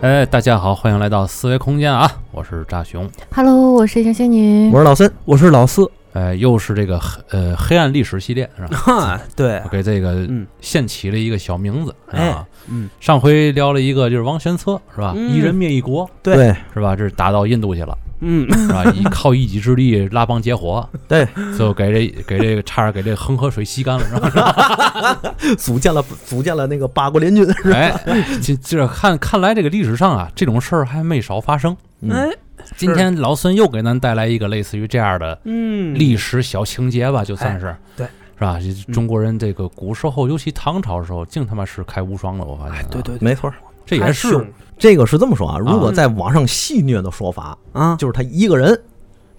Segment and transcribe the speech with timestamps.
[0.00, 2.08] 哎，大家好，欢迎来到四维空间啊！
[2.30, 3.10] 我是扎熊。
[3.34, 4.70] Hello，我是小仙女。
[4.70, 5.90] 我是老森，我是老四。
[6.12, 8.78] 哎，又是这个黑呃黑暗历史系列是吧？
[8.78, 12.46] 哈，对我，给这个嗯现起了一个小名字哎啊。
[12.68, 15.14] 嗯，上回聊了一个就是王玄策是吧？
[15.16, 16.94] 嗯一人灭一国对是吧？
[16.94, 18.84] 这是打到印度去了嗯，是吧？
[18.94, 21.26] 以靠一己之力拉帮结伙，对，
[21.56, 25.34] 最后给这给这个差点给这恒河水吸干了是吧？
[25.56, 27.76] 组建了组建了那个八国联军，是吧？
[28.06, 31.76] 哎，这这看看来这个历史上啊，这种事儿还没少发生。
[32.00, 32.30] 嗯哎，
[32.76, 38.06] 今天老孙又给咱带来一个类似于这样的嗯，历史小情节吧，就算是，对，
[38.36, 38.58] 是吧？
[38.92, 43.52] 中国人这个古时候，尤其唐朝时候，净他妈是开无双了，我发现啊，哎，对对，对没错，
[43.86, 44.46] 这也是
[44.78, 45.58] 这个是这么说啊。
[45.58, 48.80] 如果在网上戏谑的说法，啊，就是他一个人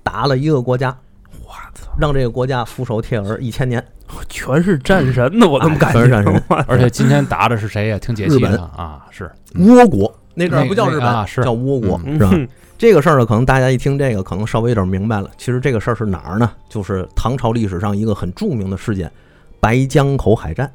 [0.04, 0.96] 打了一个国家，
[1.44, 3.84] 我操，让这个国家俯首帖耳一千年。
[4.28, 6.00] 全是战神呢，我怎么感觉？
[6.00, 8.00] 全是战神而且今天打的是谁呀？
[8.00, 12.32] 挺解气的啊，是倭国那阵儿不叫日本，啊是叫倭国，嗯是吧？
[12.78, 15.30] 这个事儿呢，可能大家一听这个，可能稍微有点明白了。
[15.38, 16.50] 其实这个事儿是哪儿呢？
[16.70, 19.12] 就是唐朝历史上一个很著名的事件——
[19.60, 20.72] 白江口海战，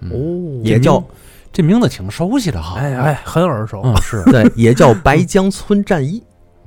[0.00, 1.02] 嗯哦，也叫
[1.52, 2.76] 这名字挺熟悉的哈。
[2.78, 3.82] 哎哎，很耳熟。
[3.84, 6.22] 嗯，是 对，也叫白江村战役，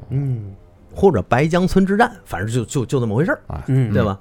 [0.10, 0.54] 嗯
[0.94, 3.40] 或者白江村之战，反正就就就这么回事儿。
[3.48, 4.20] 啊，嗯，对吧？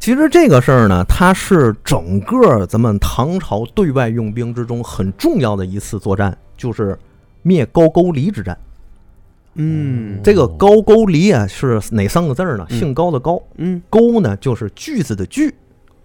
[0.00, 6.98] 其实这个事儿呢，它是整个咱们唐朝对外用兵之中很重要的一次作战，就是
[7.42, 8.56] 灭高句丽之战。
[9.54, 12.66] 嗯，这个高句丽啊，是哪三个字儿呢？
[12.70, 15.52] 嗯姓高的高，嗯勾呢就是句子的句，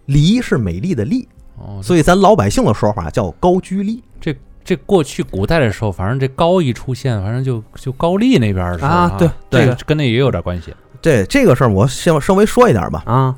[0.06, 4.04] 丽是美丽的丽，哦，所以咱老百姓的说法叫高句丽。
[4.20, 10.74] 这这过去古代的时候，反正这高一出现，反正就就高丽那边的啊对这个对跟那也有点关系。
[11.02, 13.04] 对这个事儿，我先稍微说一点吧。
[13.06, 13.36] 啊，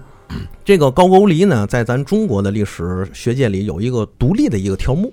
[0.63, 5.11] 这个高句丽呢，在咱中国的历史学界里有一个独立的一个条目，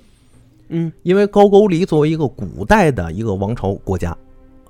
[0.69, 4.17] 嗯因为高句丽作为一个古代的一个王朝国家，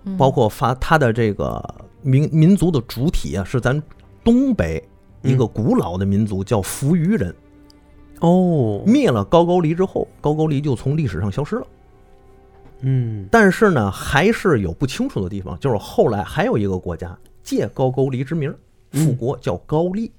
[0.05, 1.63] 嗯包括发它的这个
[2.03, 3.83] 民民族的主体啊，是咱
[4.23, 4.81] 东北
[5.23, 7.35] 一个古老的民族，叫扶余人。
[8.23, 11.67] 哦，灭了高句丽之后，高句丽就从历史上消失了。
[12.85, 18.53] 嗯但是呢，还是有不清楚的地方，就是后来还有一个国家借高句丽之名
[18.91, 20.11] 复国，叫高丽。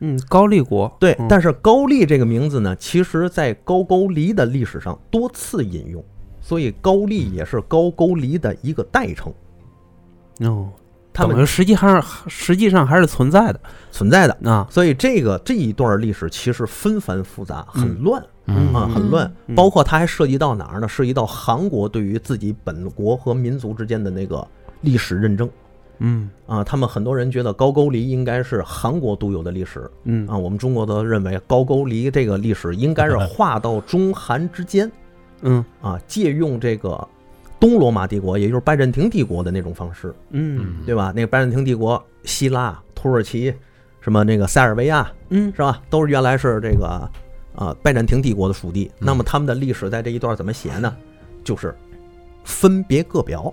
[0.00, 6.04] 嗯，高丽国，对，嗯但是高丽这个名字呢，其实在高句丽的历史上多次引用，
[6.42, 9.32] 所以高丽也是高句丽的一个代称。
[10.40, 10.70] 哦，
[11.16, 13.58] 他们等于实际上实际上还是存在的
[13.90, 14.36] 存在的。
[14.50, 19.26] 啊，所以这个这一段历史其实纷繁复杂，很乱、嗯啊，很乱。
[19.46, 20.86] 嗯包括它还涉及到哪儿呢？
[20.86, 24.46] 涉及到韩国对于自己本国和民族之间的那个
[24.82, 25.48] 历史认证
[26.00, 26.62] 嗯啊。
[26.62, 34.90] 他们很多人觉得高句丽应该是韩国独有的历史嗯啊，我们中国则认为高句丽这个历史应该是划到中韩之间
[35.42, 37.08] 嗯啊，借用这个
[37.66, 41.12] 东罗马帝国，也就是拜占庭帝国的那种方式，嗯对吧？
[41.16, 43.52] 那个拜占庭帝国，希腊、土耳其，
[44.00, 45.10] 什么那个塞尔维亚。
[45.30, 45.82] 嗯是吧？
[45.90, 47.10] 都是原来是这个
[47.56, 48.88] 啊拜占庭帝国的属地。
[49.00, 50.96] 嗯那么他们的历史在这一段怎么写呢？
[51.42, 51.74] 就是
[52.44, 53.52] 分别各表，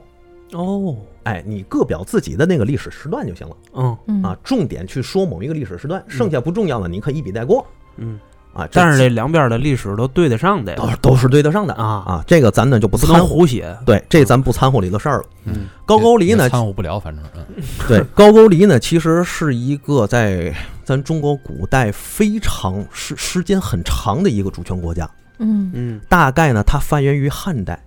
[0.51, 7.65] 哦，哎，你各表自己的那个历史时段就行了嗯嗯啊，重点去说某一个历史时段，剩下不重要的你可以一笔带过
[7.97, 8.19] 嗯，
[8.53, 8.67] 啊。
[8.71, 13.27] 但是这两边的历史都对得上的都都是对得上的啊啊，这个咱呢就不不能掺和。
[13.27, 15.25] 胡写，对，这咱不掺和里头事儿了。
[15.45, 17.45] 嗯高句丽呢，掺和不了，反正嗯
[17.87, 20.53] 对，高句丽呢，其实是一个在
[20.83, 25.09] 咱中国古代非常时时间很长的一个主权国家。
[25.39, 27.83] 嗯嗯大概呢，它发源于汉代。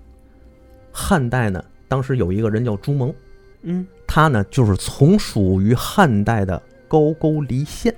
[0.93, 3.15] 汉代呢，当时有一个人叫朱蒙，
[3.63, 7.95] 嗯他呢就是从属于汉代的高句丽县。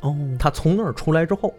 [0.00, 1.52] 哦他从那儿出来之后，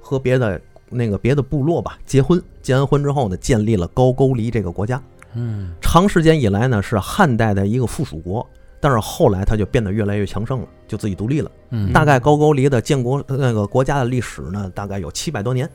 [0.00, 0.60] 和别的
[0.90, 5.00] 那个别的部落吧结婚，结完婚之后呢，建立了高句丽这个国家。
[5.36, 8.46] 嗯长时间以来呢，是汉代的一个附属国，
[8.80, 11.50] 但是后来他就变得越来越强盛了，就自己独立了。
[11.70, 15.68] 嗯，大概高句丽的建国呃那个国家的历史呢，大概有七百多年，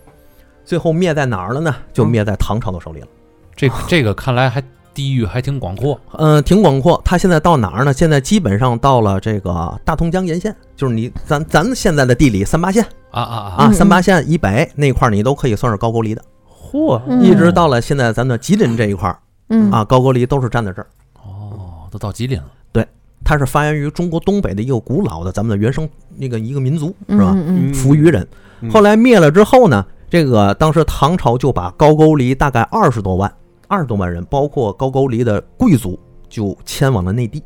[0.63, 1.75] 最后灭在哪儿了呢？
[1.91, 3.07] 就灭在唐朝的手里了。
[3.55, 4.63] 这个这个看来还
[4.99, 5.97] 地域还挺广阔。
[6.17, 7.01] 嗯，挺广阔。
[7.05, 7.93] 它现在到哪儿呢？
[7.93, 13.71] 现在基本上到了这个大通江沿线，就是你咱咱现在的地理三八线啊啊啊！
[13.71, 19.17] 三八线以北那块儿你都可以算是高句丽的，嚯，嗯一直到了现在咱的吉林这一块儿
[19.47, 20.87] 嗯啊，高句丽都是站在这儿。
[21.23, 22.51] 哦，都到吉林了。
[22.73, 22.85] 对
[23.23, 25.87] 它是发源于中国东北的一个古老的咱们的原生
[26.17, 27.31] 那个一个民族，是吧？
[27.33, 28.27] 嗯嗯扶余人。
[28.59, 33.33] 嗯后来灭了之后呢，这个当时唐朝就把高句丽大概二十多万，
[33.69, 37.41] 二十多万人，包括高句丽的贵族，就迁往了内地，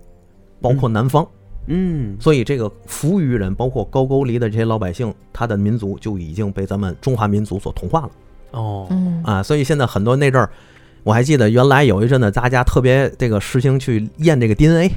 [0.59, 1.27] 包括南方。
[1.67, 8.11] 嗯所以这个扶余人，包括高句丽的这些老百姓，他的民族就已经被咱们中华民族所同化了
[8.51, 9.43] 哦嗯啊。
[9.43, 10.49] 所以现在很多那阵儿
[11.03, 14.91] 我还记得原来有一阵子大家特别这个实行去验这个 DNA，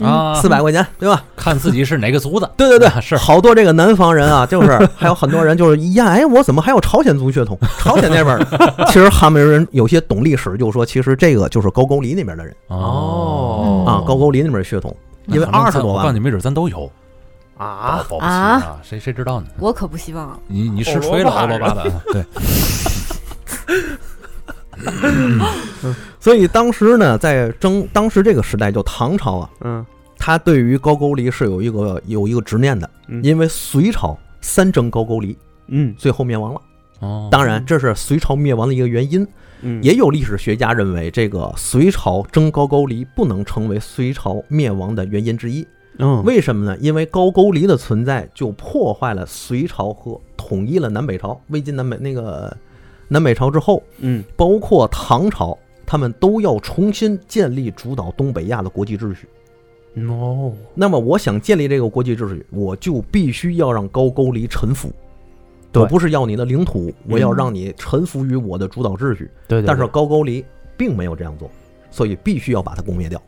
[0.00, 1.22] 啊，四百块钱，对吧？
[1.36, 2.50] 看自己是哪个族的。
[2.56, 3.16] 对 对对， 是。
[3.16, 7.58] 好多这个南方人啊， 就是还有很多人就是一验，哎，我怎么还有朝鲜族血统？
[7.78, 12.54] 朝鲜那边的，其实他们人有些懂历史，就说其实这个就是高句丽那边的人。
[12.68, 13.84] 哦。
[13.86, 14.96] 啊，高句丽那边血统，
[15.26, 16.02] 因为二十多万。
[16.02, 16.90] 告诉你，没准咱都有。
[17.58, 19.46] 啊，保不齐啊啊，谁谁知道呢？
[19.58, 20.38] 我可不希望。
[20.48, 22.24] 你你实锤了欧罗巴欧罗巴的，对，
[26.22, 29.84] 所以当时呢，在争当时这个时代，就唐朝啊，嗯
[30.16, 35.36] 他对于高句丽是有一个有一个执念的，嗯因为隋朝三征高句丽，
[35.66, 36.60] 嗯最后灭亡了。
[37.00, 39.26] 哦，当然，这是隋朝灭亡的一个原因。
[39.62, 45.66] 嗯，也有历史学家认为，这个隋朝征高句丽不能成为隋朝灭亡的原因之一。
[45.98, 46.76] 嗯为什么呢？
[46.80, 51.40] 因为高句丽的存在就破坏了隋朝和统一了南北朝。
[51.48, 52.56] 魏晋南北那个
[53.08, 59.28] 南北朝之后，嗯包括唐朝，他们都要重新建立主导东北亚的国际秩序。
[60.08, 64.90] 哦，那么，我想建立这个国际秩序，我就必须要让高句丽臣服。
[65.74, 69.30] 我不是要你的领土，我要让你臣服于我的主导秩序。
[69.48, 70.44] 对对，但是高句丽
[70.76, 71.50] 并没有这样做，
[71.90, 73.20] 所以必须要把它攻灭掉。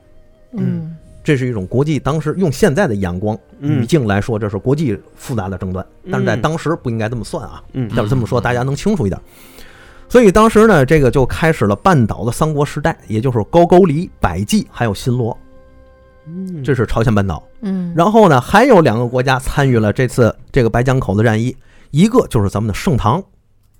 [0.52, 7.64] 嗯这是一种国际当时用现在的眼光语嗯境来说，这是国际复杂的争端，但是在嗯当时不应该这么算啊。
[7.72, 9.18] 嗯要是这么说，大家能清楚一点。
[10.14, 15.36] 所以当时呢，这个就开始了半岛的三国时代，也就是高句丽、百济还有新罗，
[16.24, 16.62] 嗯。
[16.62, 17.42] 这是朝鲜半岛。
[17.62, 21.56] 嗯，然后呢，还有两个国家参与了这次这个白江口的战役，
[21.90, 23.20] 一个就是咱们的盛唐，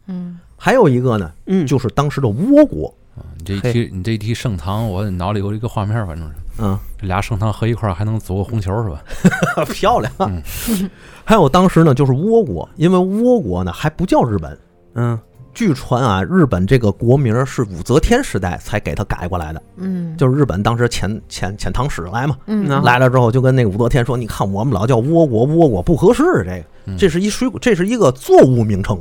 [0.09, 0.41] 嗯。
[0.57, 1.65] 还有一个呢，嗯。
[1.65, 2.93] 就是当时的倭国。
[3.15, 6.35] 啊你这一提你这一提盛唐，我脑里有一个画面，反正是。
[6.59, 9.01] 嗯，这俩盛唐合一块儿还能组个红球是吧？
[9.73, 10.13] 漂亮。
[10.19, 10.43] 嗯。
[11.25, 14.59] 还有当时呢，就是倭国，因为倭国呢还不叫日本。
[14.97, 15.17] 嗯
[15.55, 22.37] 据传啊，日本这个国名是武则天时代才给他改过来的，嗯，就是日本当时遣遣遣唐使来嘛，
[22.83, 28.99] 来了之后就跟那个武则天说：“你看我们老叫倭国，倭国不合适，这个嗯这是一水果，这是一个作物名称。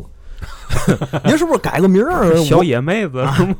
[1.23, 2.35] 您是不是改个名儿？
[2.43, 3.55] 小野妹子是吗？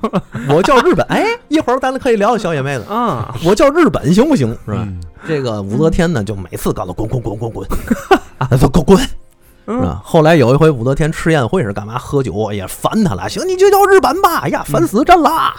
[0.50, 2.84] 我我叫日本，哎，一会儿咱可以聊聊小野妹子。
[2.86, 4.50] 啊，我叫日本行不行？
[4.66, 4.84] 是吧？
[4.86, 7.68] 嗯这个武则天呢，就每次搞得滚滚滚滚滚，
[8.40, 9.07] 啊，说滚滚，是
[9.65, 10.01] 嗯吧？
[10.04, 11.98] 后来有一回武则天吃宴会是干嘛？
[11.98, 14.39] 喝酒也烦他了，行，你就叫日本吧。
[14.44, 15.56] 哎呀，烦死朕啦！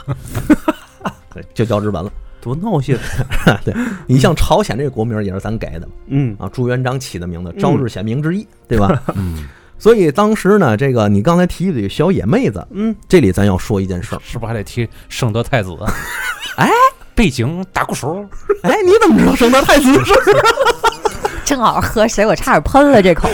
[1.32, 2.10] 对就叫日本了。
[2.40, 2.94] 多闹心，
[3.64, 3.74] 对
[4.06, 9.02] 你像朝鲜这个国名也是咱给的嗯啊，朱元璋起的名字，朝日显明之意，对吧？
[9.16, 9.48] 嗯，
[9.78, 14.20] 所以当时呢，这个你刚才提的这个小野妹子，嗯这里咱要说一件事儿。
[14.22, 15.70] 是不是还得提圣德太子？
[15.82, 15.90] 啊
[16.56, 16.70] 哎，
[17.14, 18.22] 背景打鼓手，
[18.62, 20.12] 哎，你怎么知道圣德太子是？
[21.46, 23.26] 正好喝水，我差点喷了这口。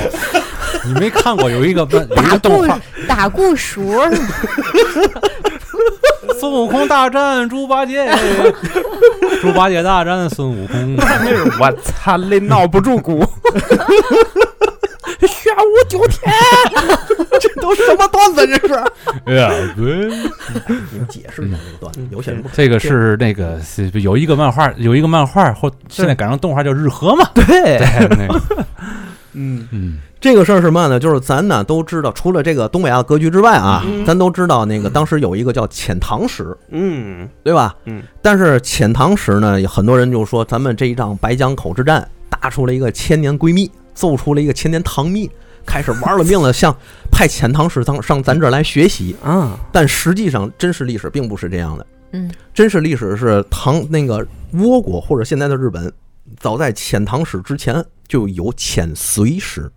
[0.86, 3.82] 你没看过有一个漫有一个动画打固熟，
[6.38, 8.10] 孙悟空大战猪八戒，
[9.40, 10.96] 猪八戒大战孙悟空。
[11.58, 13.20] 我操，累闹不住鼓，
[15.20, 16.32] 玄武九天，
[17.40, 18.46] 这都什么段子？
[18.46, 18.74] 这是？
[19.26, 20.08] 哎呀，对，
[20.92, 27.28] 你解释一下这个段子，有些人不这个是那个是有一个漫画，有一个漫画或现在改成动画叫日和嘛？
[27.34, 27.78] 对对，
[28.16, 28.40] 那个，
[29.32, 31.00] 嗯嗯这个事儿是什么呢？
[31.00, 37.74] 就是咱呢都知道，除了这个东北亚格局之外啊，嗯咱都知道那个当时有一个叫遣唐使，嗯对吧？
[37.84, 38.02] 嗯。
[38.20, 45.30] 但是遣唐使呢，很多人就说咱们这一仗白江口之战打出了一个千年闺蜜，奏出了一个千年唐蜜，
[45.64, 46.74] 开始玩了命了，像
[47.10, 49.16] 派遣唐使上上咱这儿来学习。
[49.24, 51.86] 啊，但实际上，真实历史并不是这样的。
[52.12, 55.90] 嗯真实历史是唐那个倭国或者现在的日本，
[56.38, 59.70] 早在遣唐使之前就有遣隋使。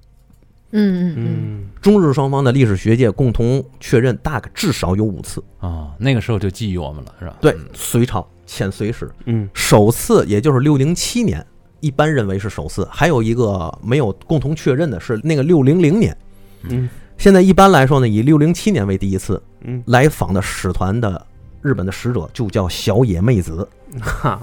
[0.76, 5.44] 嗯嗯嗯，嗯中日双方的历史学界共同确认，大概至少有五次。
[5.60, 7.38] 啊，那个时候就觊觎我们了，是吧？
[7.40, 11.46] 对，隋朝遣隋使嗯首次，也就是六零七年，
[11.80, 16.18] 一般认为是首次，还有一个没有共同确认的是那个六零零年。
[16.64, 21.24] 嗯现在一般来说呢，以六零七年为第一次嗯，来访的使团的
[21.62, 23.68] 日本的使者就叫小野妹子，
[24.02, 24.42] 哈，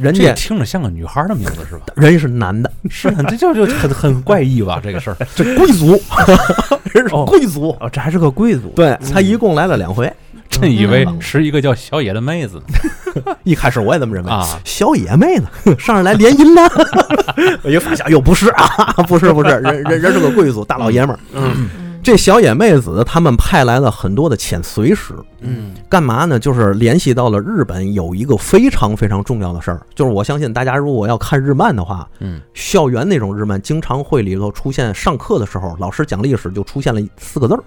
[0.00, 1.86] 人家听着像个女孩的名字是吧？
[1.96, 4.80] 人家是男的，是啊，这就就很很怪异吧？
[4.82, 6.00] 这个事儿， 这贵族，
[6.92, 7.76] 人是哦贵族。
[7.80, 10.10] 哦，这还是个贵族，对他一共来了两回，
[10.48, 11.20] 真以为嗯。
[11.20, 13.34] 是一个叫小野的妹子呢。
[13.42, 14.46] 一开始我也这么认为啊。
[14.64, 15.44] 小野妹子
[15.78, 18.66] 上上来联姻了，我一发现又不是啊，
[19.08, 21.18] 不是不是，人人人是个贵族大老爷们儿。
[21.34, 21.52] 嗯。
[21.56, 25.12] 嗯这小野妹子他们派来了很多的遣隋使，
[25.42, 26.38] 嗯干嘛呢？
[26.38, 37.62] 就是联系到了日本有一个非常非常重要的事儿，就是我相信大家如果要看日漫的话，嗯校园那种日漫经常会里头出现，上课的时候老师讲历史就出现了四个字儿：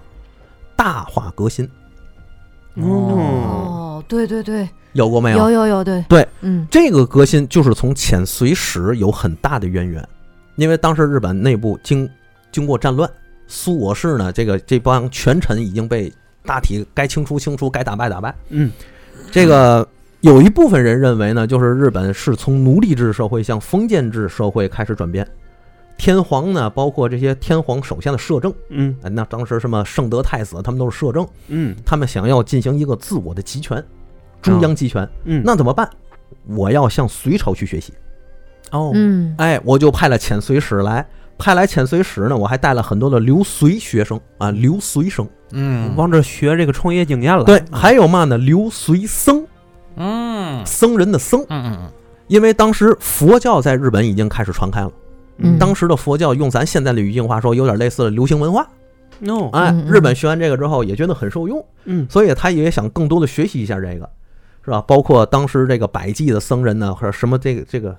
[0.74, 1.64] 大化革新。
[2.74, 10.04] 哦，哦，对对对，有过没有有有，对对，嗯这个革新就是从遣隋使有很大的渊源，
[10.56, 12.10] 因为当时日本内部经
[12.50, 13.08] 经过战乱，
[13.46, 16.12] 苏我氏呢，这个这帮权臣已经被
[16.44, 18.34] 大体该清除清除，该打败打败。
[18.48, 18.70] 嗯
[19.30, 19.86] 这个
[20.20, 25.26] 有一部分人认为呢，就是日本是从奴隶制社会向封建制社会开始转变。
[25.98, 33.82] 天皇呢，包括这些天皇手下的摄政，嗯啊那当时什么圣德太子，他们都是摄政，嗯他们想要进行一个自我的集权，
[34.40, 35.08] 中央集权。
[35.24, 35.88] 嗯，那怎么办？
[36.46, 37.92] 我要向隋朝去学习。
[38.70, 41.06] 哦嗯哎，我就派了遣隋使来，
[41.42, 45.28] 派来遣隋使呢，我还带了很多的留隋学生啊，留隋生。
[45.50, 47.42] 嗯往这学这个创业经验了。
[47.42, 48.38] 对，还有嘛呢？
[48.38, 49.44] 留隋僧，
[49.96, 51.90] 嗯僧人的僧，嗯嗯嗯
[52.28, 54.92] 因为当时佛教在日本已经开始传开了。
[55.38, 58.64] 嗯当时的佛教用咱现在的语境话说，有点类似流行文化。
[59.18, 64.08] ，no，哎嗯，嗯日本学完这个之后也觉得很受用，嗯所以他也想更多的学习一下这个，
[64.64, 64.80] 是吧？
[64.86, 67.96] 包括当时这个百济的僧人呢，或者什么这个这个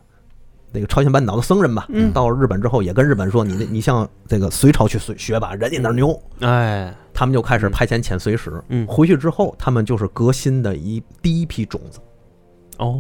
[0.74, 2.12] 那个朝鲜半岛的僧人吧，嗯。
[2.12, 6.20] 到日本之后也跟日本说，你你向这个隋朝去学学吧，人家那儿牛。
[6.40, 8.86] 哎，他们就开始派遣遣隋使，嗯。
[8.88, 12.00] 回去之后，他们就是革新的一第一批种子，
[12.80, 13.00] 哦，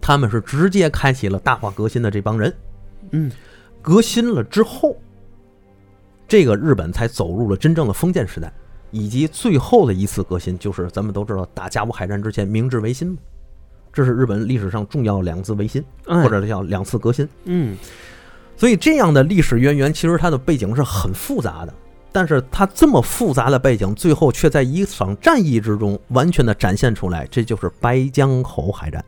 [0.00, 2.54] 他们是直接开启了大化革新的这帮人。
[3.10, 3.30] 嗯。
[3.82, 4.96] 革新了之后，
[6.26, 8.52] 这个日本才走入了真正的封建时代，
[8.90, 13.18] 以及最后的一次革新，就是咱们都知道打甲午海战之前明治维新嘛，
[13.98, 17.28] 这是日本历史上重要两次维新，哎或者叫两次革新。
[17.46, 17.76] 嗯
[18.56, 21.74] 所以这样的历史渊源，其实它的背景是很复杂的。
[22.12, 29.04] 但是它这么复杂的背景，最后却在一场战役之中完全的展现出来，这就是白江口海战，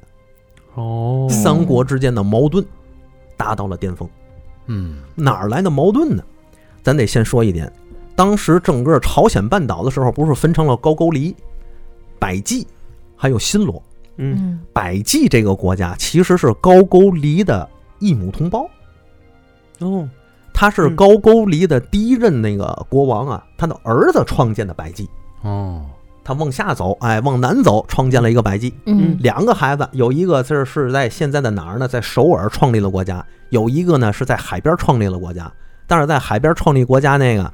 [0.75, 2.67] 哦，三国之间的矛盾
[3.37, 4.09] 达到了巅峰。
[4.67, 6.25] 嗯哪儿来的矛盾呢？
[6.83, 7.73] 咱得先说一点，
[8.17, 11.37] 当时整个朝鲜半岛的时候，不是分成了高句丽、
[12.19, 12.67] 百济，
[13.15, 13.81] 还有新罗。
[14.21, 18.69] 嗯嗯百济这个国家其实是高句丽的异母同胞，
[19.81, 20.09] 哦，
[20.53, 25.09] 他是嗯高句丽的第一任那个国王啊，他的儿子创建的百济。
[25.43, 25.85] 哦
[26.23, 28.73] 他往下走，哎，往南走，创建了一个百济。
[28.85, 31.89] 嗯两个孩子，有一个是是在现在的哪儿呢？
[31.89, 35.51] 在首尔创立了国家，有一个呢是在海边创立了国家。
[35.87, 37.53] 但是在海边创立国家那个，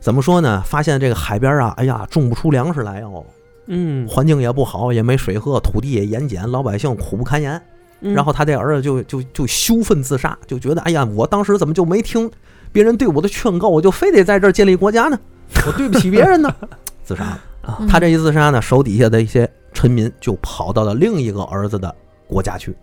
[0.00, 0.62] 怎么说呢？
[0.64, 3.24] 发现这个海边啊，哎呀，种不出粮食来哦，
[3.68, 7.60] 嗯，环境也不好，也没水喝，土地也盐碱，老百姓苦不堪言。
[8.00, 12.30] 嗯然后他这儿子就就就羞愤自杀，就觉得哎呀，我当时怎么就没听
[12.70, 15.18] 别人对我的劝告，我就非得在这儿建立国家呢？
[15.66, 16.54] 我对不起别人呢，
[17.04, 17.44] 自杀了。
[17.80, 21.94] 嗯他这一自杀呢，手底下的一些臣民就跑到了另一个儿子的
[22.26, 22.74] 国家去。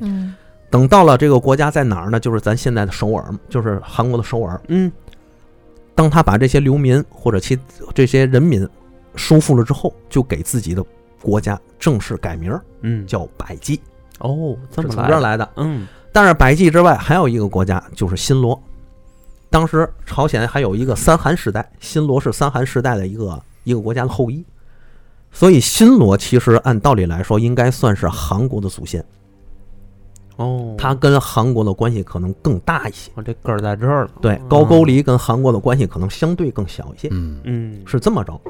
[0.00, 0.34] 嗯
[0.68, 2.18] 等到了这个国家在哪儿呢？
[2.18, 4.60] 就是咱现在的首尔，就是韩国的首尔。
[4.68, 4.90] 嗯
[5.94, 7.58] 当他把这些流民或者其
[7.94, 8.68] 这些人民
[9.16, 10.84] 收复了之后，就给自己的
[11.20, 13.80] 国家正式改名儿嗯，叫百济，
[14.20, 15.50] 哦，这是么来的，从这儿来的。
[15.56, 15.86] 嗯。
[16.12, 18.58] 但是百济之外还有一个国家就是新罗，
[19.50, 24.42] 当时朝鲜还有一个三韩时代，新罗是三韩时代的一个一个国家的后裔，
[25.30, 29.04] 所以新罗其实按道理来说应该算是韩国的祖先，
[30.36, 33.10] 哦，它跟韩国的关系可能更大一些。
[33.14, 37.40] 我这根儿在这儿了，对，高句丽跟韩国的关系可能相对更小一些，嗯。
[37.44, 37.82] 嗯。
[37.84, 38.40] 是这么着。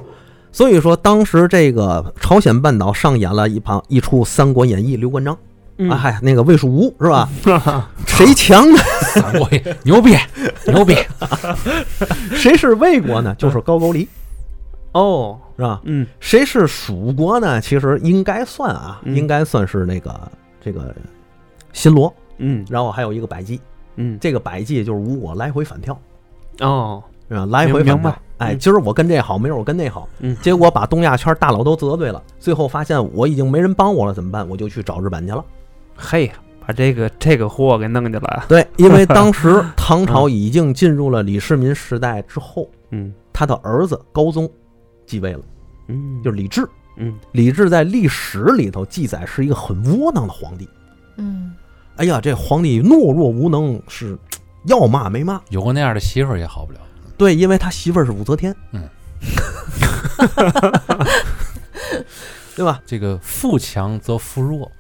[0.57, 5.37] 所以说，当时这个朝鲜半岛上演了一旁一出《三国演义》刘关张，
[5.77, 5.91] 嗯。
[5.91, 7.29] 啊，嗨，那个魏蜀吴是吧？
[8.09, 8.79] 谁强呢？
[9.03, 9.47] 三国
[9.83, 10.17] 牛逼
[10.67, 10.97] 牛逼，
[12.35, 13.35] 谁是魏国呢？
[13.35, 14.09] 就是高句丽，
[14.93, 15.83] 哦，是吧？
[15.85, 16.07] 嗯。
[16.21, 17.61] 谁是蜀国呢？
[17.61, 19.15] 其实应该算啊，嗯。
[19.15, 20.19] 应该算是那个
[20.65, 20.97] 这个
[21.75, 22.65] 新罗，嗯。
[22.71, 23.61] 然后还有一个百济，
[23.97, 26.01] 嗯，这个百济就是吴国来回反跳，
[26.61, 27.47] 哦，是吧？
[27.47, 28.11] 来回明白。
[28.39, 34.49] 哎，嗯今儿我跟这好，明儿我跟那好，嗯结果把东亚圈大佬都得罪了，最后发现我已经没人帮我了，怎么办？
[34.49, 35.45] 我就去找日本去了。
[35.97, 36.31] 嘿，
[36.67, 44.49] 把这个这个货给弄进来了，对，因为 当时唐朝已经进入了李世民时代之后，嗯他的儿子高宗
[45.07, 45.41] 继位了，
[45.89, 46.69] 嗯，就是李治。
[46.99, 50.69] 嗯李治在历史里头记载是一个很窝囊的皇帝。
[51.17, 51.55] 嗯
[51.97, 54.17] 哎呀，这皇帝懦弱无能，是
[54.67, 55.41] 要骂没骂。
[55.51, 56.81] 有过那样的媳妇儿也好不了。
[57.17, 58.83] 对，因为他媳妇儿是武则天，嗯，
[62.55, 62.81] 对吧？
[62.87, 64.71] 这个富强则富弱，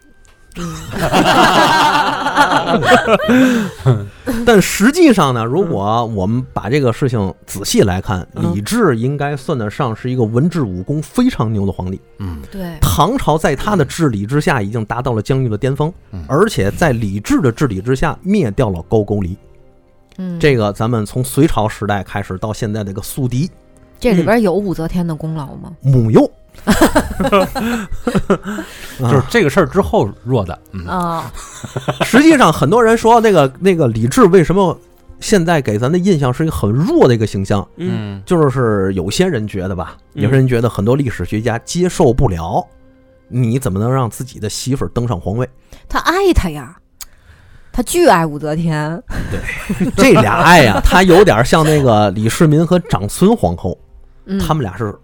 [4.46, 12.00] 但实际上呢，如果我们把这个事情仔细来看，嗯李治应该算得上是一个文治武功非常牛的皇帝。
[12.18, 19.36] 嗯对，唐朝在他的治理之下已经达到了疆域的巅峰嗯，而且在李治的治理之下灭掉了高句丽。
[20.18, 23.50] 嗯，这个咱们从隋朝时代开始到现在这个宿敌
[23.98, 25.72] 这里边有武则天的功劳吗？
[25.80, 26.30] 母幼，
[28.98, 31.32] 就是这个事儿之后弱的，嗯，啊，
[32.04, 34.78] 实际上，很多人说那个那个李治为什么
[35.18, 38.22] 现在给咱的印象是一个很弱的一个形象，嗯。
[38.26, 40.22] 就是有些人觉得吧，嗯。
[40.22, 42.62] 有些人觉得很多历史学家接受不了，
[43.28, 45.48] 你怎么能让自己的媳妇儿登上皇位？
[45.88, 46.76] 他爱他呀，
[47.76, 48.90] 他巨爱武则天。
[49.30, 49.90] 对。
[49.98, 53.78] 这俩爱呀、他有点像那个李世民和长孙皇后，
[54.24, 54.94] 嗯，他们俩是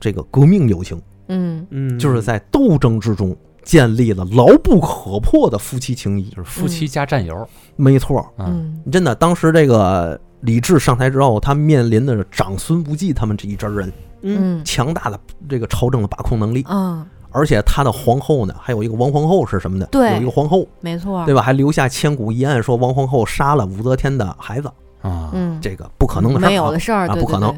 [0.00, 0.98] 这个革命友情，
[1.28, 1.66] 嗯。
[1.68, 6.30] 嗯，就是在斗争之中建立了牢不可破的夫妻情谊。
[6.30, 7.46] 就是夫妻加战友，
[7.76, 14.64] 没错，嗯，嗯真的，当时这个李治上台之后，他面临的是长孙无忌他们这一支人嗯嗯。
[14.64, 15.20] 强大的
[15.50, 19.86] 这个朝政的把控能力，嗯，而且他的皇后呢，还有一个王皇后是什么的？
[19.86, 21.42] 对有一个皇后，没错，对吧？
[21.42, 24.68] 还留下千古一案，说王皇后杀了武则天的孩子，
[25.00, 27.54] 啊，嗯，这个不可能的事儿啊没有的事儿，啊，不可能。。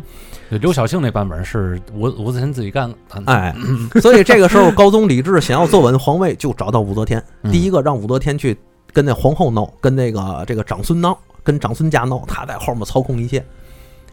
[0.50, 3.52] 刘晓庆那版本是武武则天自己干，的，哎，
[4.00, 7.20] 所以这个时候高宗李治想要坐稳皇位，就找到武则天。
[7.42, 8.56] 嗯第一个让武则天去
[8.92, 13.44] 跟那皇后闹，跟那个这个长孙闹，跟长孙家闹，他在后面操控一切，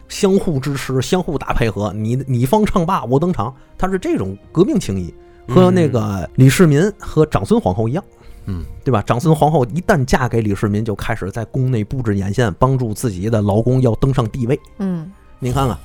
[0.08, 1.92] 相互支持，相互打配合。
[1.94, 5.14] 你你方唱罢我登场，他是这种革命情谊，
[5.52, 8.02] 和那个李世民和长孙皇后一样。
[8.46, 9.00] 嗯，对吧？
[9.02, 14.58] 长孙皇后一旦嫁给李世民，就开始在宫内布置眼线，帮助自己的老公要登上帝位。
[14.78, 15.78] 嗯你看看，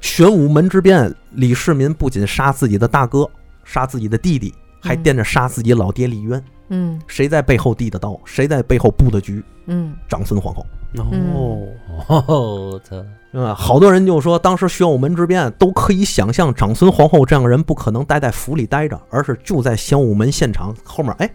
[0.00, 3.28] 玄武门之变，李世民不仅杀自己的大哥，
[3.64, 6.44] 杀自己的弟弟，还嗯惦着杀自己老爹李渊。
[6.68, 8.16] 嗯谁在背后递的刀？
[8.24, 9.42] 谁在背后布的局？
[9.66, 10.64] 嗯长孙皇后。
[10.94, 11.68] 哦，
[12.08, 12.96] 哦，他
[13.38, 21.30] 啊，好多人就说，当时玄武门之变都可以想象，长孙皇后这样的人不可能待在府里待着，而是就在玄武门现场后面，哎，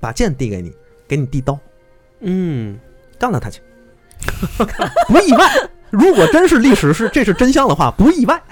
[0.00, 0.72] 把剑递给你，
[1.06, 1.58] 给你递刀，
[2.20, 2.78] 嗯
[3.18, 3.60] 干了他去，
[5.08, 5.48] 不意外。
[5.90, 8.42] 如果真是历史是这是真相的话，不意外，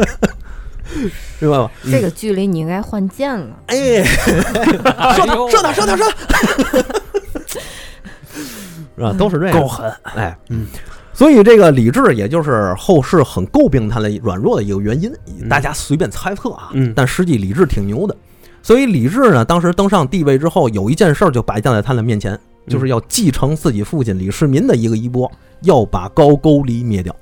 [1.40, 1.70] 明白吗？
[1.90, 3.56] 这个距离你应该换剑了。
[3.68, 6.38] 哎， 射他，射他，射他，射他，
[8.96, 9.12] 是吧？
[9.12, 10.66] 都是这样，够狠，哎，嗯，
[11.12, 15.48] 所以这个李治，也就是后世很诟病他的软弱的一个原因，嗯。
[15.48, 16.92] 大家随便猜测啊，嗯。
[16.94, 18.16] 但实际李治挺牛的。
[18.62, 25.30] 所以李治呢，当时登上帝位之后，有一件事儿就摆在了他的面前，就是要继承自己父亲李世民的一个衣钵，
[25.62, 27.14] 要把高句丽灭掉。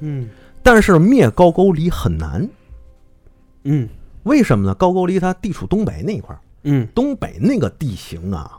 [0.00, 0.28] 嗯。
[0.62, 2.48] 但是灭高句丽很难，
[3.64, 3.88] 嗯。
[4.22, 4.74] 为什么呢？
[4.74, 6.86] 高句丽它地处东北那一块儿，嗯。
[6.94, 8.58] 东北那个地形啊，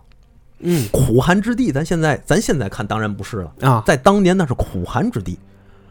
[0.64, 0.88] 嗯。
[0.92, 5.38] 苦寒之地，咱现在咱现在看当然不是了，啊，在当年那是苦寒之地，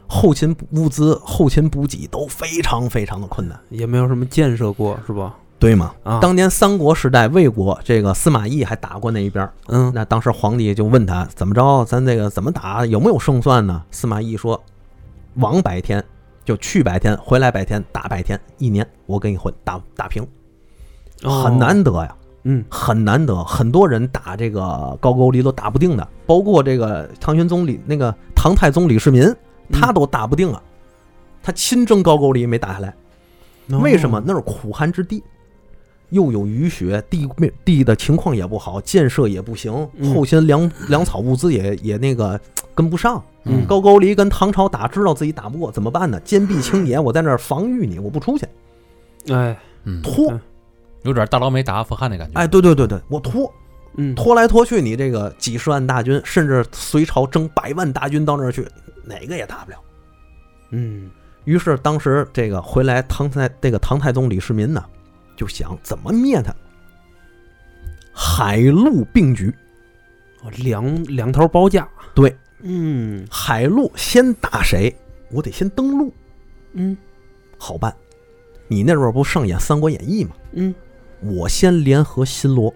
[0.06, 5.36] 后勤物资、后勤补给都非常非常的困难，也没有什么建设过，是吧？
[5.58, 5.94] 对吗？
[6.02, 9.92] 啊，当年三国时代，魏国这个司马懿还打过那一边儿，嗯。
[9.94, 13.80] 那当时皇帝就问他怎么着，咱这个怎么打，有没有胜算呢？
[13.92, 14.60] 司马懿说，
[15.34, 16.04] 往百天，
[16.44, 20.26] 就去百天，回来百天，打百天，一年我给你混打打平，
[21.22, 21.44] 哦。
[21.44, 22.12] 很难得呀。
[22.44, 29.24] 嗯很难得，很多人打这个高句丽都打不定的，包括这个唐玄宗李那个唐太宗李世民，
[29.70, 30.62] 他都打不定啊。
[31.42, 32.94] 他亲征高句丽没打下来，
[33.80, 34.22] 为什么？
[34.24, 35.22] 那是苦寒之地，
[36.10, 42.40] 又有雨雪，地面地的情况也不好，建设也不行，嗯后勤粮粮草物资也也那个
[42.74, 43.22] 跟不上。
[43.44, 46.20] 嗯高句丽跟唐朝打，知道自己打不过，怎么办呢？
[46.20, 48.46] 坚壁清野，我在那儿防御你，我不出去，
[49.32, 50.40] 哎，嗯，拖嗯。
[51.02, 53.52] 有点大老美打阿富汗的感觉，哎，对对对对，我拖，
[53.96, 58.66] 嗯拖来拖去，你这个几十万大军，甚至隋朝征百万大军到那儿去，
[59.04, 59.78] 哪个也打不了。
[60.70, 61.10] 嗯
[61.44, 64.84] 于是当时这个回来唐太这个唐太宗李世民呢，
[65.36, 66.54] 就想怎么灭他。
[68.14, 69.52] 海陆并举，
[70.42, 74.94] 哦两两头包夹，对，嗯海陆先打谁？
[75.30, 76.14] 我得先登陆，
[76.74, 76.96] 嗯
[77.58, 77.92] 好办。
[78.68, 80.34] 你那时候不上演《三国演义》吗？
[80.52, 80.74] 嗯
[81.24, 82.72] 我先联合新罗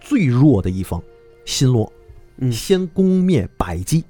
[0.00, 1.02] 最弱的一方，
[1.44, 1.92] 新罗
[2.38, 2.50] 嗯。
[2.50, 4.04] 先攻灭百济，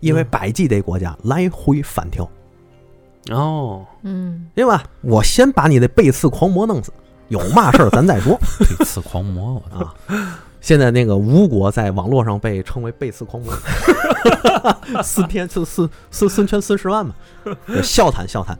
[0.00, 0.28] 因为嗯。
[0.30, 2.30] 百济这国家来回反跳，
[3.30, 4.46] 哦，嗯。
[4.54, 4.84] 对吧？
[5.00, 6.92] 我先把你的背刺狂魔弄死，
[7.28, 8.38] 有嘛事儿 咱再说。
[8.60, 9.94] 背刺狂魔，我操，啊。
[10.60, 13.52] 现在那个吴国在网络上被称为背刺狂魔，
[15.02, 17.12] 孙天孙孙孙孙权孙十万嘛，
[17.82, 18.56] 笑谈笑谈。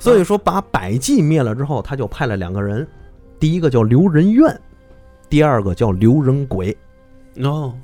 [0.00, 2.84] 所以说把百济灭了之后，他就派了两个人，
[3.44, 4.58] 第一个叫刘仁愿，
[5.28, 6.74] 第二个叫刘仁轨，
[7.42, 7.74] 哦，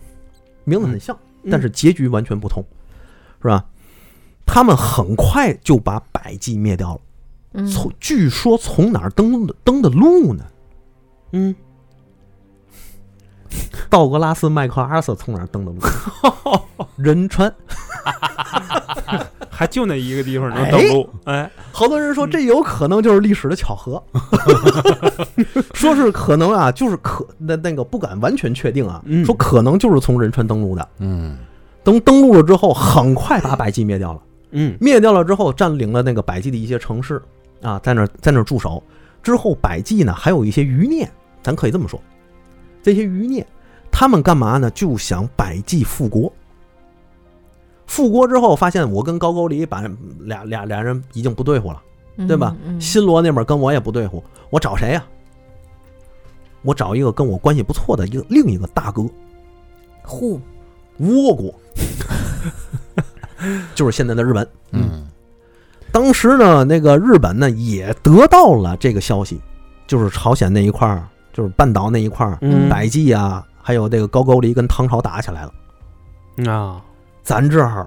[0.65, 2.65] 名字很像，嗯但是结局完全不同，
[3.43, 3.63] 是吧？
[4.47, 7.01] 他们很快就把百济灭掉了。
[7.53, 10.47] 嗯，从据说从哪儿登的登的路呢？
[11.33, 11.55] 嗯
[13.91, 15.79] 道格拉斯·麦克阿瑟从哪儿登的路？
[16.97, 17.55] 仁川，
[19.61, 24.03] 还就那一个地方能登陆，哎，好多人说这有可能就是历史的巧合，
[25.77, 30.89] 说是可能啊，就是可那那个不敢完全确定啊，嗯说可能就是从仁川登陆的。
[30.97, 31.37] 嗯
[31.85, 34.21] 等登陆了之后，很快把百济灭掉了。
[34.53, 37.21] 嗯灭掉了之后，占领了那个百济的一些城市
[37.61, 38.83] 啊，在那儿在那儿驻守。
[39.23, 41.07] 之后，百济呢还有一些余孽，
[41.43, 42.01] 咱可以这么说，
[42.83, 43.47] 这些余孽
[43.93, 44.71] 他们干嘛呢？
[44.71, 46.33] 就想百济复国。
[47.91, 49.83] 复国之后，发现我跟高句丽把
[50.21, 51.83] 俩俩俩人已经不对付了，
[52.29, 52.55] 对吧？
[52.79, 55.05] 新罗那边跟我也不对付，我找谁呀、
[56.63, 59.05] 我找一个跟我关系不错的一个另一个大哥，
[60.05, 60.41] 呼，
[61.01, 61.53] 倭国，
[63.75, 64.49] 就是现在的日本。
[64.71, 65.09] 嗯。
[65.91, 69.41] 当时呢，那个日本呢也得到了这个消息，
[69.89, 72.69] 就是朝鲜那一块儿，就是半岛那一块儿，嗯。
[72.69, 76.81] 百济啊，还有这个高句丽跟唐朝打起来了，啊，
[77.23, 77.87] 咱这儿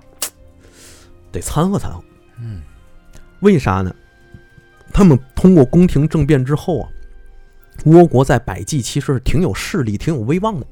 [1.31, 2.03] 得掺和掺和。
[2.39, 2.61] 嗯
[3.41, 3.93] 为啥呢？
[4.93, 6.89] 他们通过宫廷政变之后啊，
[7.85, 10.67] 倭国在百济其实是挺有势力、挺有威望的。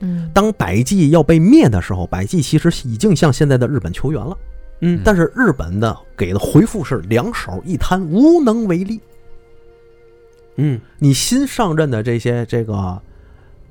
[0.00, 4.36] 嗯，当百济要被灭的时候，百济其实已经向现在的日本求援了。
[4.80, 9.00] 嗯，但是日本的给的回复是两手一摊，无能为力。
[10.56, 13.00] 嗯你新上任的这些这个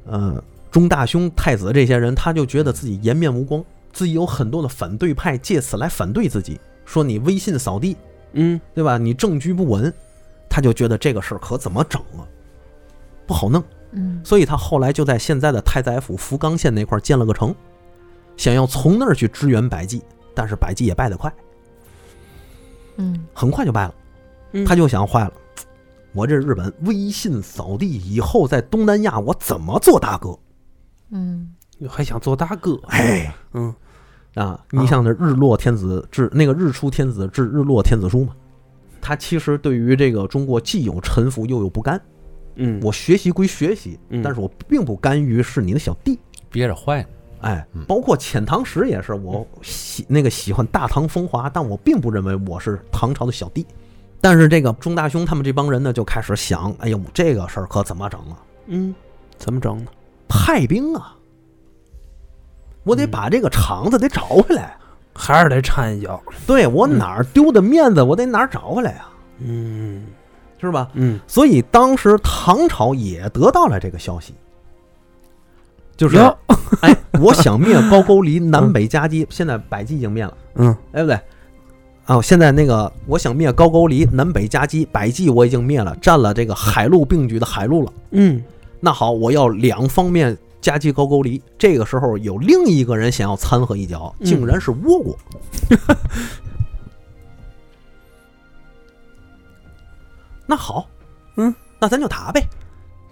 [0.05, 7.95] 呃中大兄太子这些人，他就觉得自己颜面无光，自己有很多的反对派借此来反对自己，说你威信扫地，
[8.33, 8.97] 嗯对吧？
[8.97, 9.93] 你政局不稳，
[10.49, 12.27] 他就觉得这个事儿可怎么整啊？
[13.25, 17.53] 不好弄，嗯所以他后来就在现在的太宰府福冈县那块建了个城，
[18.37, 20.01] 想要从那儿去支援百济，
[20.33, 21.33] 但是百济也败得快，
[22.97, 23.95] 嗯很快就败了。
[24.53, 25.33] 嗯，他就想坏了，
[26.13, 30.37] 我这日本威信扫地，以后在东南亚我怎么做大哥？
[31.11, 31.53] 嗯
[31.87, 33.73] 还想做大哥，哎，嗯
[34.35, 38.33] 啊，你像那日落天子至那个日出天子至日落天子书嘛，
[39.01, 41.99] 他其实对于这个中国既有臣服又有不甘。
[42.55, 46.19] 嗯，我学习归学习，嗯但是我并不甘于是你的小弟。
[46.49, 47.07] 憋着坏呢。
[47.41, 53.65] 哎嗯，包括遣唐使也是，我喜那个喜欢大唐风华，但我并不认为我是唐朝的小弟。
[54.19, 58.43] 但是这个钟大兄他们这帮人呢，就开始想，哎呦，这个事儿可怎么整啊？
[58.67, 58.93] 嗯，
[59.37, 59.91] 怎么整呢？
[60.27, 61.15] 派兵啊！
[62.83, 64.75] 我得把这个场子得找回来。
[65.21, 69.05] 还是得掺一脚，对我哪儿丢的面子，我得哪儿找回来呀、
[69.39, 70.05] 嗯
[70.61, 70.87] 是吧？
[70.93, 74.33] 嗯，所以当时唐朝也得到了这个消息，
[75.97, 76.37] 就是哟
[76.79, 81.19] 哎， 我想灭高句丽南北夹击，现在百济已经灭了，嗯哎不对？
[82.05, 87.91] 啊，现在那个我想灭高句丽南北夹击，百济我已经灭了，占了这个海陆并举的海陆了。
[88.11, 88.41] 嗯
[88.79, 90.37] 那好，我要两方面
[90.69, 91.41] 夹击高句丽。
[91.57, 95.17] 这个时候有另一个人想要掺和一脚，嗯竟然是倭国。
[100.45, 100.87] 那好，
[101.37, 102.47] 嗯，那咱就打呗，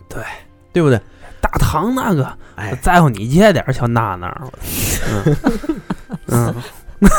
[0.08, 0.24] 对
[0.72, 1.02] 对不对？
[1.41, 4.48] 大唐那个哎，在乎你这点儿小娜娜，
[6.28, 6.54] 嗯
[7.00, 7.10] 嗯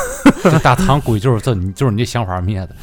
[0.43, 2.77] 这大唐估计就是这，你就是你这想法灭的。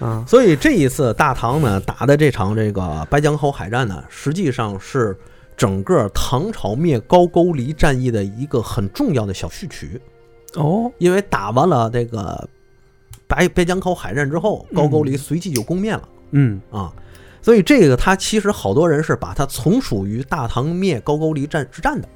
[0.00, 5.16] 嗯所以这一次大唐呢打的这场这个白江口海战呢，实际上是
[5.56, 10.00] 整个唐朝灭高句丽战役的一个很重要的小序曲。
[10.54, 12.48] 哦，因为打完了这个
[13.26, 16.08] 白白江口海战之后，高句丽随即就攻灭了。
[16.30, 16.92] 嗯啊，
[17.42, 22.08] 所以这个他其实好多人是把它从属于大唐灭高句丽战之战的，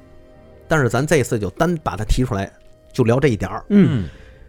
[0.67, 2.51] 但是咱这次就单把它提出来，
[2.93, 3.63] 就聊这一点儿。
[3.69, 4.07] 嗯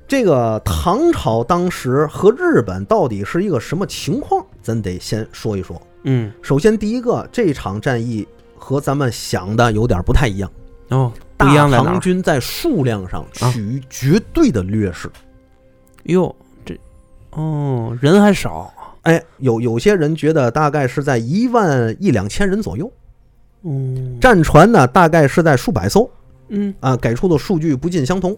[0.09, 5.81] 这个唐朝当时和日本到底是一个什么情况，咱得先说一说。
[6.03, 8.27] 嗯首先，第一个，这场战役
[8.61, 10.51] 和咱们想的有点不太一样。
[10.91, 11.87] 哦，不大一样在哪儿？
[11.87, 13.51] 唐军在数量上啊。
[13.51, 15.11] 处于绝对的劣势。
[16.05, 16.79] 哟，这
[17.31, 22.91] 哦人还少，哎，有有些人觉得大概是在一万一两千人左右，
[23.63, 26.09] 嗯战船呢大概是在数百艘。
[26.49, 26.75] 嗯。
[26.81, 28.37] 啊，给出的数据不尽相同。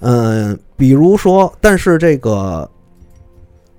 [0.00, 2.70] 嗯、比如说，但是这个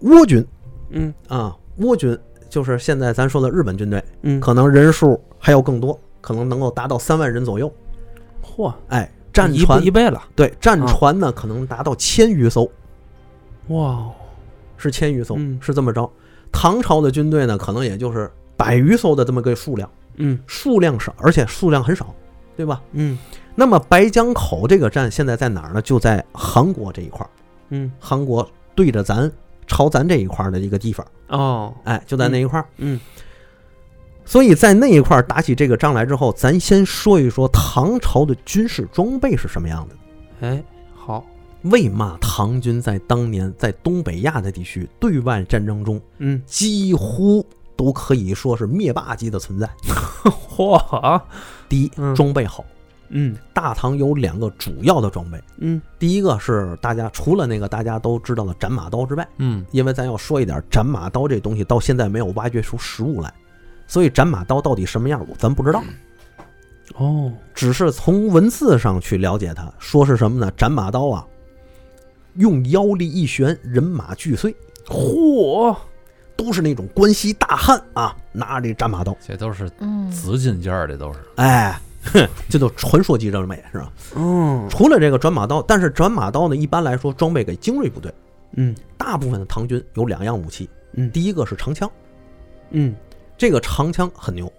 [0.03, 0.45] 倭军。
[0.89, 1.13] 嗯。
[1.27, 2.17] 啊，倭军
[2.49, 7.69] 就是现在咱说的日本军队，嗯，可能人数还要更多，可能能够达到三万人左右。
[8.43, 12.69] 嚯，哎，战船一倍了，对战船呢，可能达到千余艘，
[13.69, 14.05] 哇，
[14.77, 15.57] 是千余艘，嗯。
[15.59, 16.09] 是这么着。
[16.51, 20.39] 唐朝的军队呢，可能也就是百余艘的这么个数量，嗯。
[20.45, 22.13] 数量少，而且数量很少，
[22.55, 22.81] 对吧？
[22.91, 23.17] 嗯。
[23.55, 25.81] 那么白江口这个站现在在哪儿呢？
[25.81, 27.29] 就在韩国这一块儿，
[27.69, 27.91] 嗯。
[27.99, 29.31] 韩国对着咱
[29.65, 31.73] 朝咱这一块儿的一个地方，哦。
[31.85, 32.65] 哎，就在那一块儿。
[32.77, 32.99] 嗯
[34.31, 40.47] 所以在那一块儿打起这个仗来之后，咱先说一说唐朝的军事装备是什么样的。
[40.47, 40.63] 哎
[40.95, 41.25] 好。
[41.63, 49.69] 为嘛唐军在当年在东北亚的地区对外战争中嗯，几乎都可以说是灭霸级的存在？
[50.23, 51.21] 嚯，
[51.67, 52.63] 第一，嗯装备好。
[53.09, 53.35] 嗯。
[53.53, 55.81] 大唐有两个主要的装备，嗯。
[55.99, 59.65] 第一个是大家除了那个大家都知道的斩马刀之外，嗯。
[59.71, 63.31] 因为咱要说一点，斩马刀这东西到现在没有挖掘出实物来，
[63.91, 65.83] 所以斩马刀到底什么样，咱不知道，
[66.95, 70.49] 哦，只是从文字上去了解它，说是什么呢？
[70.55, 71.27] 斩马刀啊，
[72.35, 74.55] 用腰力一旋，人马俱碎，
[74.87, 75.75] 嚯，
[76.37, 81.19] 都是那种关西大汉啊，拿着这斩马刀，这都是嗯，紫金件儿的，都是。
[81.35, 83.91] 哎，哼， 这都传说级装备是吧？
[84.15, 84.65] 嗯。
[84.69, 88.09] 除了这个斩马刀，但是斩马刀呢，一般来说装备给精锐部队。
[88.55, 88.73] 嗯。
[88.97, 91.11] 大部分的唐军有两样武器，嗯。
[91.11, 91.91] 第一个是长枪，
[92.69, 92.95] 嗯
[93.41, 94.53] 这个长枪很牛。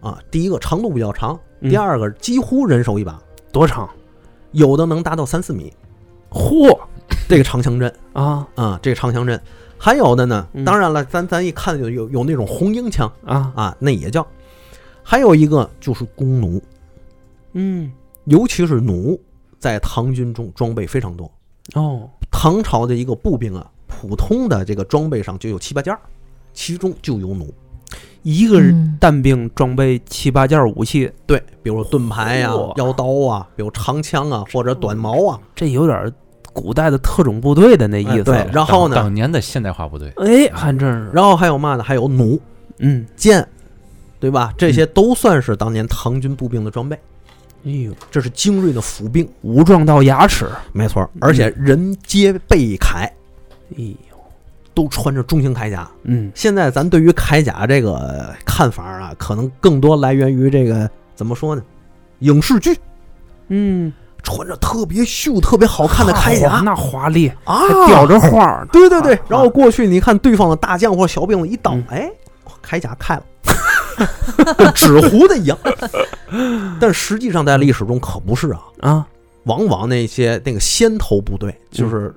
[0.00, 1.70] 啊，第一个长度比较长，嗯。
[1.70, 3.18] 第二个几乎人手一把，
[3.50, 3.88] 多长？
[4.52, 5.72] 有的能达到三四米。
[6.28, 6.78] 嚯！
[7.26, 7.90] 这个长枪阵。
[8.12, 8.46] 啊。
[8.54, 9.40] 啊，这个长枪阵，
[9.78, 13.10] 还有的呢嗯，当然了，咱咱一看有有有那种红缨枪。
[13.24, 13.50] 啊。
[13.56, 14.26] 啊，那也叫，
[15.02, 16.60] 还有一个就是弓弩，
[17.54, 17.90] 嗯。
[18.24, 19.18] 尤其是弩，
[19.58, 21.32] 在唐军中装备非常多。
[21.72, 22.10] 哦。
[22.30, 25.98] 唐朝的一个步兵啊，普通的这个装备上就有七八件儿，
[26.52, 27.50] 其中就有弩。
[28.28, 35.38] 一个嗯单兵装备七八件武器，对，比如盾牌呀、哇腰刀啊，比如长枪啊，或者短矛啊。
[35.54, 36.12] 这有点
[36.52, 38.50] 古代的特种部队的那意思哎对。
[38.52, 41.84] 然后呢当当年的现代化部队，哎，还真是，然后还有嘛呢？
[41.84, 42.40] 还有弩、
[42.80, 43.46] 嗯，剑，
[44.18, 44.52] 对吧？
[44.58, 46.98] 这些都算是当年唐军步兵的装备。
[47.64, 51.08] 哎呦，这是精锐的府兵，武装到牙齿，没错。
[51.20, 53.12] 而且人皆背铠，哎
[53.76, 54.05] 呦，
[54.76, 55.88] 都穿着中型铠甲。
[56.04, 56.30] 嗯。
[56.34, 61.62] 现在咱对于铠甲这个看法啊，可能更多来源于这个怎么说呢？
[62.20, 62.78] 影视剧。
[63.48, 66.60] 嗯，穿着特别秀、特别好看的铠甲。
[66.64, 68.68] 那华丽，啊，还吊着花儿呢。
[68.72, 69.14] 对对对。
[69.14, 72.10] 啊，然后过去你看对方的大将或小兵一刀嗯，哎，
[72.62, 73.22] 铠甲开了，
[74.58, 75.56] 跟纸糊的一样。
[76.80, 79.06] 但实际上在历史中可不是啊，啊，
[79.44, 82.12] 往往那些那个先头部队，就是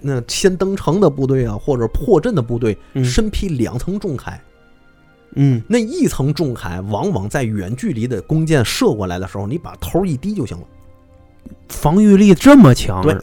[0.00, 4.34] 那先登城的部队啊，或者破阵的部队，嗯身披两层重铠，
[5.36, 10.64] 嗯，那一层重铠往往在远距离的弓箭射过来的时候，你把头一低就行了，
[11.68, 13.16] 防御力这么强，对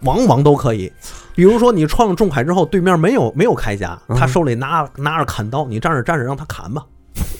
[0.00, 0.92] 往往都可以。
[1.34, 6.84] 比如说你创了重铠之后，对面没有没有铠甲，嗯他手里拿拿着砍刀，你站着站着让他砍吧。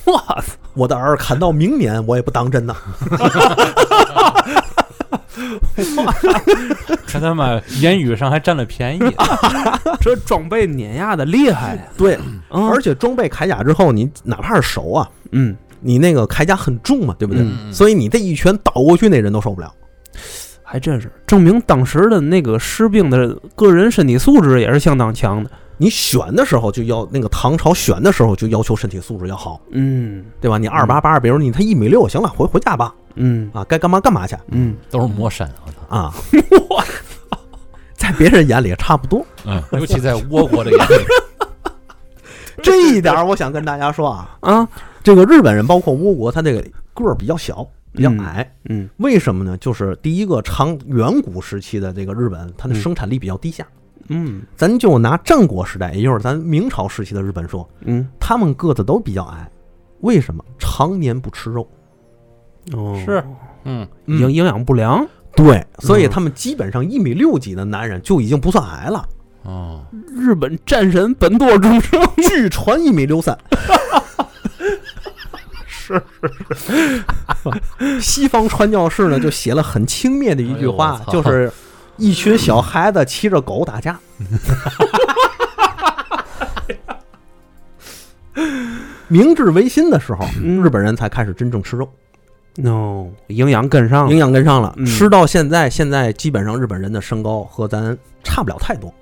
[0.04, 0.42] 我操，
[0.74, 2.74] 我的儿砍到明年，我也不当真呐。
[7.06, 9.00] 看他妈言语上还占了便宜，
[10.00, 11.82] 这装备碾压的厉害呀！
[11.96, 12.14] 对，
[12.48, 17.42] 啊而且装备铠甲之后，你哪怕是手啊，嗯，你那个铠甲很重嘛，对不对？
[17.42, 19.72] 嗯所以你这一拳倒过去，那人都受不了。
[20.62, 25.50] 还真是证明当时的那个士兵的个人身体素质也是相当强的。
[25.76, 30.56] 你选的时候就要那个唐朝选的时候就要求身体素质要好，嗯对吧？
[30.56, 33.50] 你二八八，比如你他一米六，行了，回回家吧，嗯。
[33.52, 34.36] 啊，该干嘛干嘛去。
[34.48, 35.96] 嗯，都是魔山，我操！
[35.96, 36.14] 啊。
[37.94, 41.04] 在别人眼里差不多，嗯，尤其在倭国的眼里，
[42.60, 44.68] 这一点儿我想跟大家说啊，啊，
[45.04, 46.60] 这个日本人包括倭国，他这个
[46.94, 48.90] 个儿比较小，比较嗯矮，嗯。
[48.96, 49.56] 为什么呢？
[49.58, 52.80] 就是第一个长远古时期的这个日本，它的嗯。
[52.80, 53.64] 生产力比较低下。
[54.08, 54.42] 嗯。
[54.56, 59.48] 咱就拿战国时代，也就是咱明朝时期的日本说，嗯，他们个子都比较矮，
[60.00, 60.44] 为什么？
[60.58, 61.64] 常年不吃肉，
[62.72, 63.22] 哦，是。
[63.64, 65.06] 嗯，营营养不良。
[65.34, 69.08] 对，所以嗯他们基本上一米六几的男人就已经不算矮了，
[69.44, 72.00] 哦，日本战神本多忠胜。
[72.28, 73.38] 据传一米六三。
[75.66, 76.02] 是。
[76.54, 77.02] 是
[77.78, 81.52] 是，西方传教士呢就写了很轻蔑的一句哎话就是
[81.96, 83.98] 一群小孩子骑着狗打架。
[89.08, 90.62] 明治维新的时候，嗯。
[90.62, 91.90] 日本人才开始真正吃肉，
[92.56, 94.12] no，营养跟上了。
[94.12, 94.18] 营。
[94.18, 94.86] 养跟上了，嗯。
[94.86, 98.92] 吃到现在，现在基本上日本人的身高和咱差不了太多。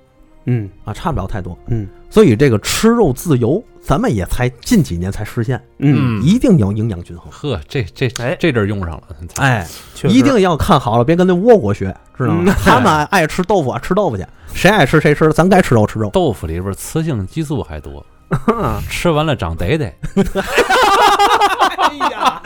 [0.45, 0.69] 嗯。
[0.85, 1.57] 啊，差不了太多。
[1.67, 1.87] 嗯。
[2.09, 7.31] 所以这个吃肉自由，咱们也才近几年才实现，嗯，嗯一定要营养均衡。
[7.31, 8.35] 呵，这这哎。
[8.37, 9.03] 这阵儿用上了，
[9.37, 10.13] 哎，确实。
[10.13, 12.43] 一定要看好了，别跟那倭国学，知道吗？
[12.45, 12.53] 嗯？
[12.65, 16.09] 他们爱吃豆腐啊，吃豆腐去，谁爱吃谁吃，咱该吃肉吃肉。
[16.09, 19.93] 豆腐里边雌性激素还多，啊 吃完了长得得，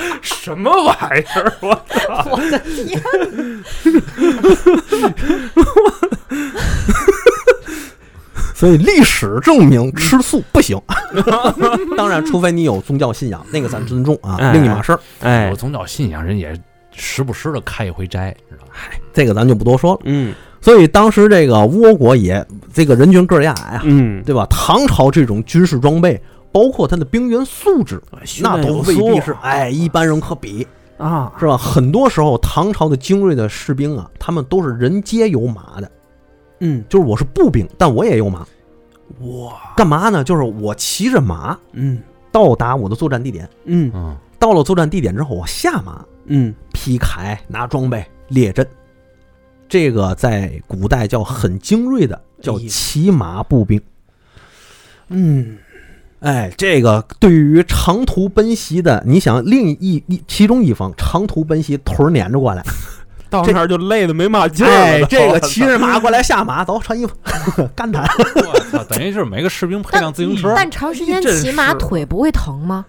[0.22, 1.54] 什么玩意儿？
[1.62, 1.82] 我
[2.32, 3.02] 我的天，
[8.54, 10.80] 所以历史证明吃素不行。
[11.98, 15.00] 当然，除非你有宗教信仰，那个咱尊重啊，哎另一码事儿。
[15.22, 16.58] 哎有，宗教信仰人也
[16.92, 18.74] 时不时的开一回斋，知道吗？
[19.14, 20.00] 这个咱就不多说了。
[20.06, 24.48] 嗯所以当时这个倭国也这个人均个儿也矮啊，嗯，对吧？
[24.50, 26.20] 唐朝这种军事装备，
[26.56, 28.02] 包括他的兵员素质，
[28.42, 30.66] 那都未必是哎一般人可比，
[30.98, 31.58] 啊，是吧？
[31.58, 35.92] 很多时候唐朝的精锐的士兵啊，他们都是人皆有马的，
[36.62, 36.82] 嗯。
[36.88, 38.48] 就是我是步兵，但我也有马，
[39.20, 40.24] 哇，干嘛呢？
[40.24, 42.02] 就是我骑着马嗯。
[42.32, 43.92] 到达我的作战地点，嗯。
[43.94, 46.56] 嗯，到了作战地点之后，我下马嗯。
[46.72, 48.66] 劈铠拿装备列阵。
[49.68, 53.82] 这个在古代叫很精锐的，叫骑马步兵。
[55.10, 55.58] 嗯，
[56.26, 62.64] 哎，这个对于长途奔袭的，你想另一一其中一方长途奔袭，腿儿撵着过来，
[63.30, 67.14] 到那儿就累得没嘛劲儿了哎，这个骑着马过来下马，走穿衣服，
[67.76, 68.02] 干他！
[68.02, 72.84] 我操，等于就是每个士兵配辆自行车，但长时间骑马腿不会疼吗？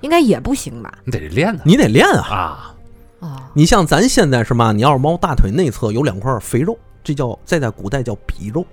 [0.00, 0.92] 应该也不行吧？
[1.04, 2.26] 你得练呢你得练啊！
[2.28, 2.74] 啊，
[3.20, 4.72] 啊，你像咱现在是嘛？
[4.72, 8.66] 你要是猫大腿内侧有两块肥肉，这叫这在古代叫比肉，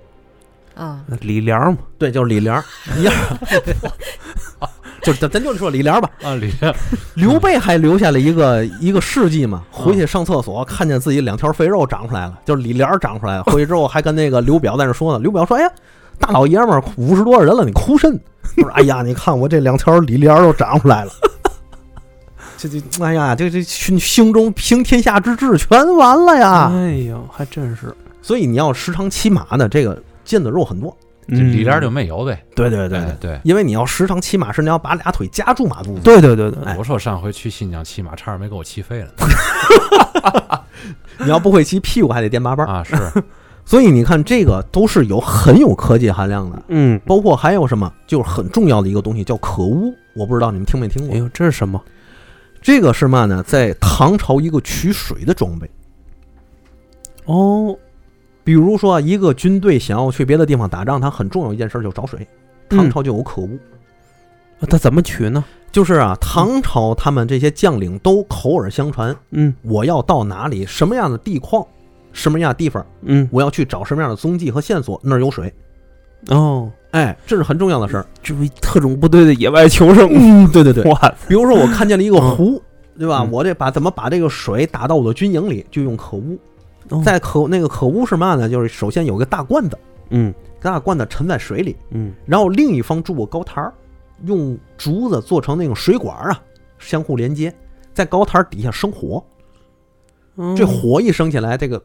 [0.74, 2.64] 啊，李莲嘛，对，就是里帘儿。
[2.96, 3.12] 你 要
[5.02, 6.10] 就咱咱就说李良吧。
[6.22, 6.74] 啊，李良
[7.14, 13.44] 刘备还留下了一个一个事迹嘛，回去上厕所看见自己两条肥肉长出来了，就是李良长出来了。
[13.44, 15.70] 回去之后还跟那个刘表在那说呢，刘表说：“哎呀，
[16.18, 18.18] 大老爷们儿五十多个人了，你哭甚？”
[18.56, 21.12] 他说：“哎呀，你看我这两条里帘儿都长出来了。
[22.58, 26.70] ”这这，哎呀，这这心胸中平天下之志全完了呀！
[26.74, 29.98] 哎呦，还真是，所以你要时常骑马呢，这个
[30.38, 30.96] 腱子肉很多。
[31.26, 32.44] 里边就没有呗。
[32.56, 36.00] 对对对对，因为你要时常骑马时，你要把俩腿夹住马肚子。
[36.02, 40.64] 对对对对，哎我说上回去新疆骑马，差点没给我骑废了
[41.18, 42.66] 你要不会骑，屁股还得垫八瓣。
[42.66, 42.82] 啊！
[42.82, 42.96] 是，
[43.64, 46.60] 所以你看，这个都是有很有科技含量的。
[46.68, 51.14] 嗯，包括还有什么，就是很重要的一个东西叫可乌，我不知道你们听没听过。
[51.14, 51.80] 哎呦，这是什么？
[52.60, 53.40] 这个是嘛呢？
[53.44, 55.70] 在唐朝一个取水的装备，
[57.26, 57.76] 哦，
[58.42, 62.26] 比如说啊一个军队想要去别的地方打仗，它很重要一件事就找水。
[62.68, 63.58] 唐嗯朝就有可乌，
[64.68, 65.44] 他怎么取呢？
[65.72, 71.66] 就是啊，唐朝他们这些将领都口耳相传，嗯我要到哪里，什么样的地况，
[72.12, 75.52] 什么样的地方，嗯，我要去找什么样的踪迹和线索，那儿有水。
[76.28, 78.06] 哦，哎，这是很重要的事儿。
[78.22, 80.84] 这为特种部队的野外求生，嗯，对对对。
[80.92, 82.62] 哇，比如说我看见了一个湖，
[82.96, 83.22] 对吧？
[83.22, 86.38] 嗯我这把怎么把这个水打到我的军营里，就用可乌。
[86.90, 87.02] 哦。
[87.04, 88.48] 在可那个可恶是嘛呢？
[88.48, 89.78] 就是首先有个大罐子，
[90.10, 90.32] 嗯。
[90.62, 92.12] 大罐子沉在水里，嗯。
[92.26, 93.72] 然后另一方筑个高台儿，
[94.26, 96.42] 用竹子做成那种水管儿啊，
[96.78, 97.50] 相互连接，
[97.94, 99.24] 在高台儿底下生火。
[100.36, 101.82] 嗯，这火一升起来，这个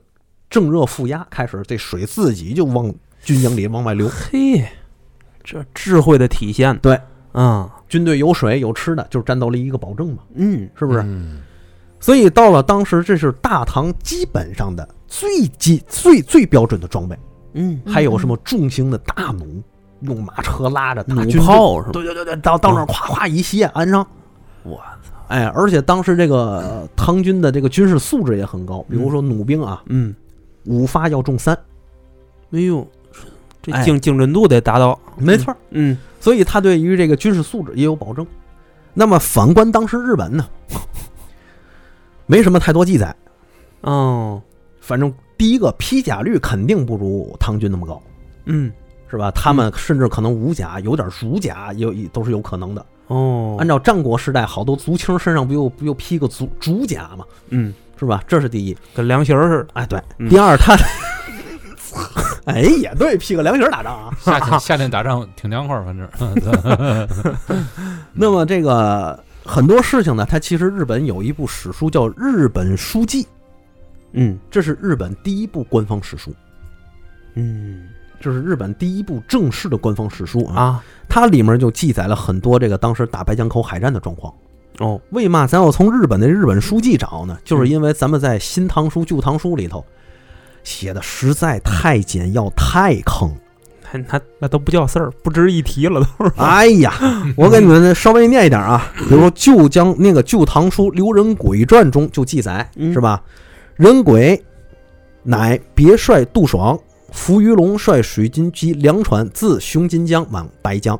[0.50, 4.10] 正热负压，开始这水自己就往军营里往外流。
[4.10, 4.66] 嘿，
[5.42, 7.00] 这智慧的体现，对，
[7.32, 11.00] 啊，军队有水有吃的，就是战斗力一个保证嘛，嗯，是不是？
[11.04, 11.42] 嗯。
[12.02, 17.18] 所以到了当时，这是大唐基本上的最基最最标准的装备。
[17.54, 19.64] 嗯，还有什么重型的大弩，
[20.02, 21.92] 用马车拉着大炮是吧？
[21.94, 24.06] 对对对对，到到那儿咵咵一卸安上。
[24.64, 30.14] 我操哎，而且当时这个呃唐军的这个军事素质也很高，比如说弩兵啊，嗯，
[30.66, 31.58] 五发要中三，
[32.52, 32.88] 哎呦，
[33.62, 35.58] 这哎精精准度得达到，没错儿。
[35.72, 38.26] 嗯所以他对于这个军事素质也有保证。
[38.94, 40.48] 那么反观当时日本呢，
[42.26, 43.16] 没什么太多记载。
[43.82, 44.42] 哦，
[44.86, 48.02] 反正第一个披甲率肯定不如唐军那么高，
[48.46, 48.72] 嗯
[49.10, 49.32] 是吧？
[49.32, 52.86] 他们甚至可能无甲有点儒甲，有都是有可能的。
[53.08, 58.24] 哦，按照战国时代，好多族青身上不又不又披个族竹甲嘛，嗯，是吧？
[58.28, 58.76] 这是第一。
[58.96, 60.02] 跟凉席儿似的，哎，对。
[60.18, 60.76] 嗯第二，他，
[62.46, 64.12] 哎，也对，披个凉鞋儿打仗啊。
[64.20, 67.08] 夏天 夏天打仗挺凉快儿，反正
[68.14, 73.24] 那么这个很多事情呢，它其实日本有一部史书叫《日本书记》，
[74.16, 76.34] 嗯这是日本第一部官方史书，
[77.36, 77.88] 嗯
[78.20, 80.56] 这是日本第一部正式的官方史书啊。
[80.56, 84.34] 啊，它里面就记载了很多这个当时打白江口海战的状况。
[84.80, 87.38] 哦，为嘛咱要从日本的日本书记找呢？
[87.44, 89.86] 就是因为咱们在《新唐书》《旧唐书》里头
[90.64, 93.34] 写的实在太简要、太坑。
[93.94, 96.32] 那那那都不叫事儿，不值一提了都是。
[96.38, 96.94] 哎呀，
[97.38, 103.22] 我给你们稍微念一点啊，比如说《旧江那个《旧唐书·刘仁轨传》中就记载，嗯是吧？
[103.76, 104.42] 仁轨
[105.22, 106.80] 乃别帅杜爽、
[107.12, 110.98] 扶余龙率水军及粮船自熊津江往白江，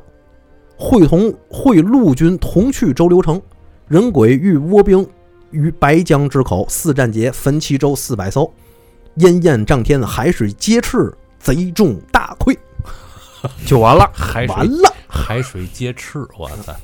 [0.76, 3.40] 会同会陆军同去周留城。
[3.88, 5.08] 人轨遇倭兵
[5.52, 8.52] 于白江之口，四战捷，焚其舟四百艘，
[9.16, 12.54] 烟焰涨天，海水皆赤，贼众大溃。
[13.64, 16.74] 就完了，海水完了，海水皆赤，我操！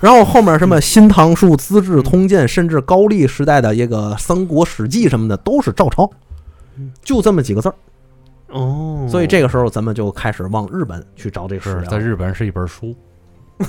[0.00, 6.10] 然后后面什么《新唐书》《资治通鉴》，甚至高丽时代的这个《三国史记》什么的，都是赵超
[6.76, 7.74] 嗯，就这么几个字儿。
[8.48, 11.90] 哦，所以这个时候咱们就开始往日本去找这史是料。
[11.90, 12.94] 在日本是一本书，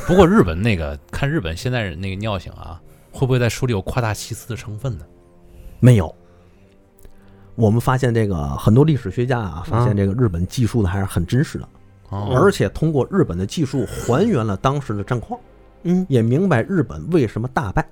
[0.05, 2.79] 不过日本那个看日本现在人那个尿性啊，
[3.11, 5.05] 会不会在书里有夸大其词的成分呢？
[5.79, 6.13] 没有。
[7.55, 11.67] 我们发现这个很多历史学家啊，发现这个日本记述的还是很真实的，
[12.09, 15.39] 哦，而且通过日本的记述还原了当时的战况，
[15.89, 17.85] 嗯也明白日本为什么大败。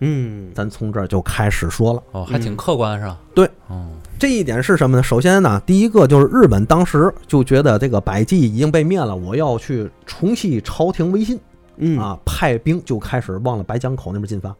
[0.00, 2.02] 嗯咱从这儿就开始说了。
[2.12, 3.18] 哦，还挺客观是吧？
[3.34, 3.86] 对，哦，
[4.18, 5.02] 这一点是什么呢？
[5.02, 11.38] 首先呢，第一个就是日本当时就觉得这个百济已经被灭了，我要去重启朝廷威信
[11.78, 14.54] 嗯啊，派兵就开始往了白江口那边进发。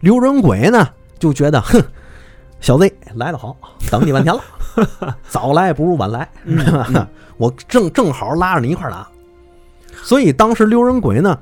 [0.00, 1.82] 刘仁轨呢就觉得，哼，
[2.60, 3.54] 小子来得好，
[3.90, 4.42] 等你半天了，
[5.28, 9.06] 早来不如晚来，嗯 我正正好拉着你一块儿打。
[10.02, 11.38] 所以当时刘仁轨呢，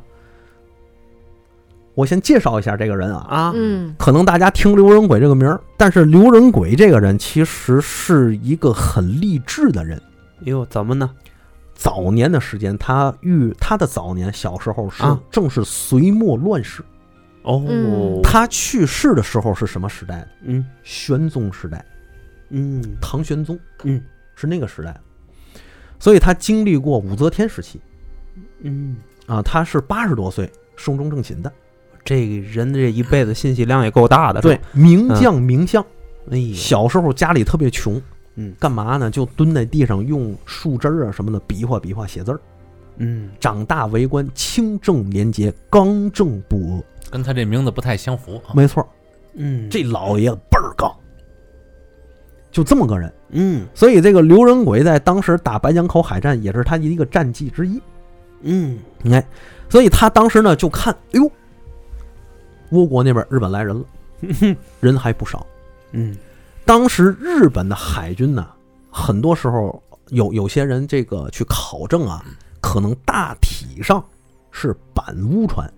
[1.96, 3.52] 我先介绍一下这个人啊，啊。
[3.54, 3.92] 嗯。
[3.98, 10.00] 可能大家听刘仁轨这个名儿，但是刘仁轨这个人其实是一个很励志的人。
[10.42, 11.10] 哟怎么呢？
[11.74, 15.18] 早年的时间，他遇他的早年小时候是啊。
[15.30, 16.84] 正是隋末乱世。
[17.42, 17.64] 哦。
[17.66, 18.20] 嗯。
[18.22, 20.28] 他去世的时候是什么时代？
[20.42, 20.64] 嗯。
[20.82, 21.84] 玄宗时代，
[22.50, 22.80] 嗯。
[23.00, 23.58] 唐玄宗。
[23.84, 24.00] 嗯。
[24.38, 24.94] 是那个时代，
[25.98, 27.80] 所以他经历过武则天时期。
[28.60, 31.50] 嗯，啊，他是八十多岁寿终正寝的。
[32.06, 35.84] 这个人的这一辈子信息量也够大的，对，，名将名相，
[36.30, 38.00] 哎呀，小时候家里特别穷，
[38.36, 39.10] 嗯干嘛呢？
[39.10, 42.40] 就蹲在地上用树枝啊什么的比划比划写字儿。
[42.98, 46.82] 嗯长大为官，清正廉洁，刚正不阿。
[47.10, 48.54] 跟他这名字不太相符啊。
[48.54, 48.88] 没错，
[49.34, 50.90] 嗯这老爷子倍儿刚，
[52.50, 53.12] 就这么个人。
[53.30, 57.82] 嗯所以这个刘仁轨在当时打白江口海战，也是他的一个战绩之一。
[58.42, 59.24] 嗯你看，
[59.68, 61.30] 所以他当时呢就看，哎呦，
[62.70, 65.46] 倭国那边日本来人了， 人还不少。
[65.92, 66.16] 嗯。
[66.64, 68.46] 当时日本的海军呢，
[68.90, 72.24] 很多时候有有些人这个去考证啊，
[72.60, 74.04] 可能大体上
[74.50, 75.72] 是板屋船，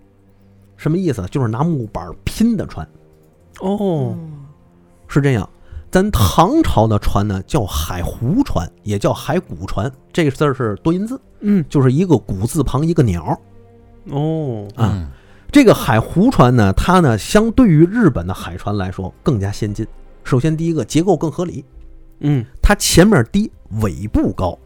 [0.77, 1.23] 什么意思？
[1.29, 2.87] 就是拿木板拼的船，
[3.59, 4.15] 哦。
[4.17, 4.45] 嗯
[5.07, 5.49] 是这样。
[5.91, 11.65] 咱唐朝的船呢叫海湖船，也叫海鼓船，这个字儿是多音字，嗯。
[11.67, 13.39] 就是一个鼓字旁一个鸟。
[14.11, 14.67] 哦。
[14.75, 15.09] 啊嗯，
[15.51, 19.85] 这个海湖船呢，它呢相对于日本的海船来说更加先进。
[20.23, 21.65] 首先第一个结构更合理，
[22.19, 22.45] 嗯。
[22.61, 24.57] 它前面低，尾部高，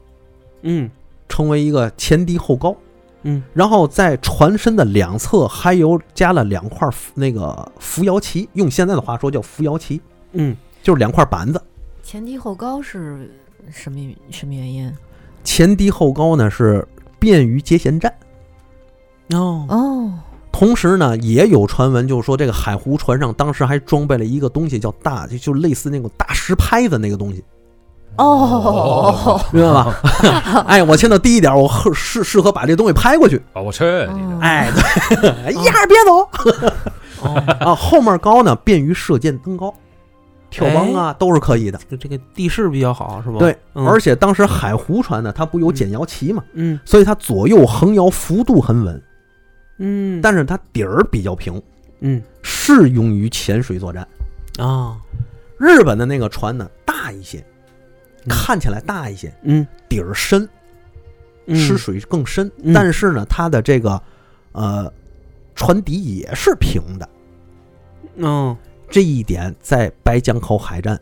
[0.64, 0.90] 嗯。
[1.30, 2.76] 成为一个前低后高。
[3.22, 3.42] 嗯。
[3.54, 10.02] 然后在船身的两侧还有加了两块那个扶摇旗，用现在的话说叫扶摇旗，
[10.34, 10.56] 嗯。
[10.82, 11.62] 就是两块板子，
[12.04, 13.32] 前低后高是
[13.72, 13.98] 什么
[14.30, 14.94] 什么原因？
[15.46, 16.86] 前低后高呢是
[17.20, 18.14] 便于接舷站。
[19.30, 19.66] 哦。
[19.70, 20.14] 哦，
[20.54, 27.44] 同时呢，也有传闻就是说这个海湖船上当时还装备了一个东西叫大，就就类似那种大石拍子那个东西，
[28.18, 30.64] 哦，明白吧？
[30.68, 33.42] 哎，我签到低一点，我合适适合把这东西拍过去。
[33.54, 34.40] 啊，我去你的！
[34.42, 34.72] 哎，
[35.20, 36.30] 对， 一样别走
[37.24, 37.76] 哦， 啊！
[37.76, 39.74] 后面高呢，便于射箭登高、
[40.52, 41.80] 跳帮啊，都是可以的。
[41.90, 43.40] 这个这个地势比较好是吧？
[43.40, 49.02] 对，嗯而且当时海湖船呢，它不有减摇旗嘛，嗯所以它左右横摇幅度很稳，
[49.78, 51.62] 嗯，但是它底儿比较平，
[52.02, 52.22] 嗯。
[52.42, 54.08] 适用于潜水作战。
[54.58, 55.00] 啊。
[55.58, 57.40] 日本的那个船呢大一些，
[58.26, 58.30] 嗯。
[58.30, 59.66] 看起来大一些，嗯。
[59.88, 60.48] 底儿深，
[61.46, 61.56] 嗯。
[61.56, 62.74] 吃水更深，嗯。
[62.74, 64.02] 但是呢，它的这个
[64.52, 64.92] 呃
[65.56, 67.10] 船底也是平的。
[68.18, 68.56] 哦
[68.90, 71.00] 这一点在白江口海战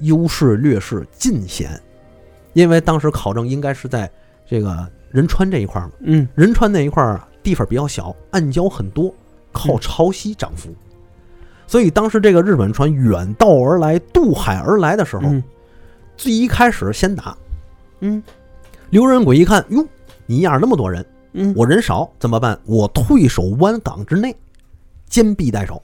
[0.00, 1.80] 优势劣势尽显，
[2.52, 4.10] 因为当时考证应该是在
[4.46, 6.28] 这个仁川这一块儿嘛，嗯。
[6.34, 9.12] 仁川那一块儿啊地方比较小，暗礁很多，
[9.52, 10.70] 靠潮汐涨幅，
[11.66, 15.42] 所以当时这个日本船远道而来、渡海而来的时候，嗯
[16.16, 17.36] 最一开始先打
[18.00, 18.22] 嗯
[18.90, 19.86] 刘仁轨一看，哟，
[20.26, 22.58] 你一样那么多人，嗯我人少怎么办？
[22.66, 24.36] 我退守湾港之内，
[25.06, 25.82] 坚壁待守。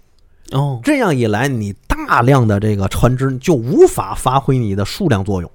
[0.53, 5.51] 哦这样一来，你大量的这个船只就无法发挥你的数量作用。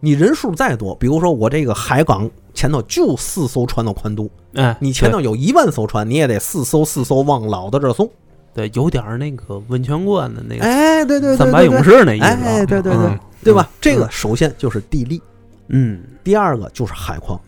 [0.00, 8.08] 你人数再多，比如说我这个海港前头就四艘船的宽度，哎，你前头有一万艘船，你也得四艘四艘往老的这儿送。
[8.54, 13.70] 对有点儿那个温泉关的那个哎，对对对，三百勇士，那意思啊，哎，对对对嗯，对吧？
[13.80, 15.22] 这个首先就是地利，
[15.68, 17.40] 嗯第二个就是海况。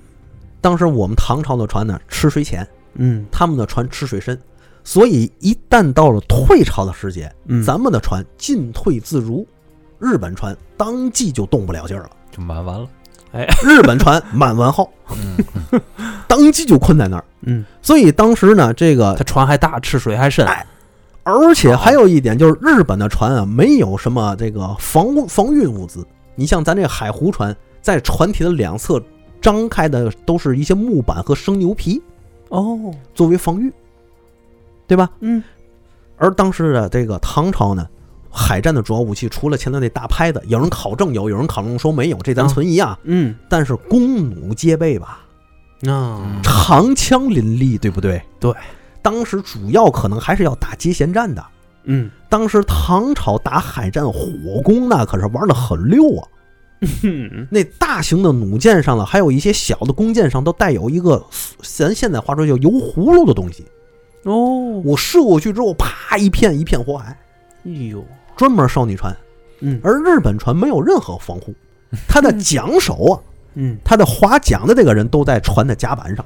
[0.60, 2.64] 当时我们唐朝的船呢，吃水浅，
[2.94, 4.38] 嗯他们的船吃水深，
[4.84, 9.44] 所以一旦到了退潮的时节，嗯，咱们的船进退自如，
[9.98, 12.10] 日本船当即就动不了劲儿了。
[12.30, 12.88] 就满完了。
[13.32, 15.80] 哎，日本船满完后，嗯，
[16.26, 17.24] 当即就困在那儿。
[17.42, 20.46] 嗯，所以当时呢，这个它船还大，吃水还深。
[20.46, 20.66] 哎
[21.22, 26.04] 而且还有一点就是，日本的船啊，没有什么这个防务防运物资。
[26.34, 29.00] 你像咱这个海湖船，在船体的两侧
[29.40, 32.02] 张开的都是一些木板和生牛皮
[32.48, 33.70] 哦，作为防御，
[34.88, 35.10] 对吧？
[35.20, 35.44] 嗯，
[36.16, 37.86] 而当时的这个唐朝呢，
[38.30, 42.98] 海战的主要武器除了前头那大拍子，有人考证有，有人考证说没有，这咱啊存疑啊。
[43.04, 45.20] 嗯但是弓弩皆备吧，
[45.86, 48.22] 啊，长枪林立，对不对？
[48.38, 48.52] 对，
[49.02, 51.44] 当时主要可能还是要打接舷战的。
[51.84, 56.28] 嗯当时唐朝打海战火攻那可是玩的很溜啊！
[57.02, 61.24] 嗯 那大型的弩箭上了，还有一些小的弓箭上都带有一个
[61.62, 63.64] 咱现在话说叫油葫芦的东西。
[64.24, 67.18] 哦，我射过去之后，啪一片一片火海，
[67.64, 68.04] 哎呦，
[68.36, 69.14] 专门少女船。
[69.62, 71.54] 嗯而日本船没有任何防护，
[72.08, 73.20] 他的桨手啊，
[73.54, 76.24] 嗯，他的划桨的这个人都在船的甲板上，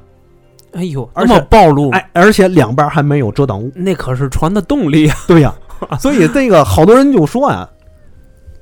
[0.72, 3.72] 哎呦，而且暴露，哎，而且两边还没有遮挡物。
[3.74, 5.16] 那可是船的动力啊！
[5.26, 5.52] 对呀、
[5.98, 7.68] 所以这个好多人就说呀、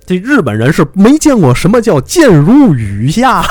[0.05, 3.45] 这日本人是没见过什么叫箭如雨下，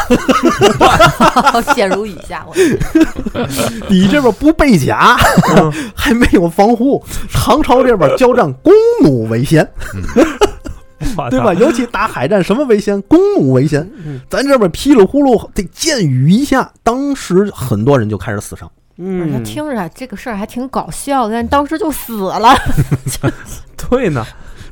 [1.74, 2.54] 箭如雨下，我
[3.90, 5.18] 你这边不备甲，
[5.58, 9.68] 嗯 还没有防护，唐朝这边交战弓弩为先，
[11.30, 11.54] 对吧？？
[11.54, 13.02] 尤其打海战，什么为先？
[13.04, 13.82] 弓弩为先。
[14.06, 18.70] 嗯咱这边噼里呼噜，这箭雨一下，当时很多人就开始死伤。
[18.98, 22.54] 嗯，听着这个事儿还挺搞笑的，但当时就死了。
[23.90, 24.24] 对呢，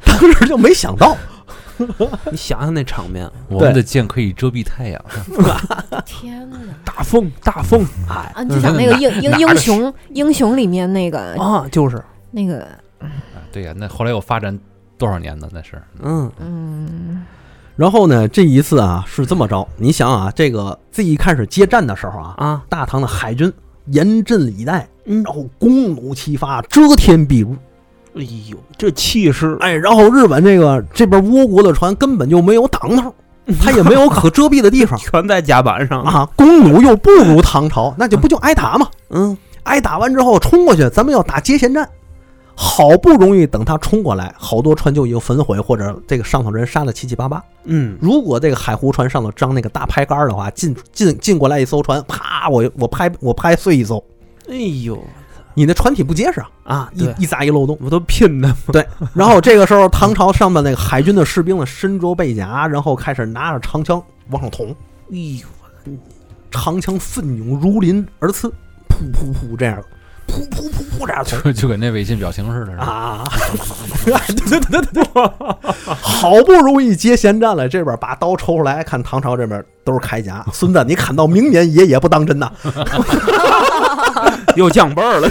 [0.05, 1.17] 当时就没想到，
[2.31, 5.05] 你想想那场面，我们的剑可以遮蔽太阳，
[6.05, 6.57] 天哪！
[6.83, 8.31] 大风大风，哎。
[8.35, 12.61] 啊，你就想那个英英英雄英雄里面那个啊，就是，那个，
[12.99, 13.07] 啊
[13.51, 14.57] 对呀，那后来又发展
[14.97, 15.47] 多少年呢？
[15.51, 16.31] 那是，嗯。
[16.39, 17.25] 嗯，
[17.75, 23.51] 然后呢，这一次啊是这么着，你想啊，这个自一开始接战的时候啊，啊，大唐的海军
[23.87, 27.57] 严阵以待，嗯然后弓弩齐发，遮天蔽日。
[28.19, 33.13] 哎呦，这气势，哎，然后日本这个这边倭国的船根本就没有挡头，
[33.61, 36.29] 它也没有可遮蔽的地方 全在甲板上，啊。
[36.35, 38.87] 弓弩又不如唐朝，那就不就挨打吗？
[39.09, 41.87] 嗯挨打完之后冲过去，咱们要打接舷战。
[42.61, 47.41] 好不容易等他冲过来，好多船就已经焚毁，或者这个上头人杀的七七八八。
[47.63, 54.03] 嗯，如果这个海湖船上头张那个大拍杆儿的话，进进进过来一艘船，啪，我我拍我拍碎一艘，
[54.49, 55.01] 哎呦
[55.53, 57.77] 你那船体不结实啊，啊，对，一一砸一漏洞。
[57.81, 64.69] 我都拼的，对然后这个时候，唐朝上面那个海军的士兵呢，身着背甲，然后开始拿着长枪往上捅，
[65.11, 65.93] 哎呦，
[66.51, 68.47] 长枪奋勇如林而刺，
[68.89, 69.83] 噗噗噗这样的，
[70.33, 72.83] 噗噗噗噗这样捅就 就跟那微信表情似的，是吧？
[72.85, 73.23] 啊！
[74.05, 75.27] 对对对对对，
[76.01, 82.51] 好不容易接闲战了，这边把刀抽出来，看唐朝这边都是铠甲，孙子，你砍到明年爷也不当真呐！
[84.55, 85.29] 又降辈儿了，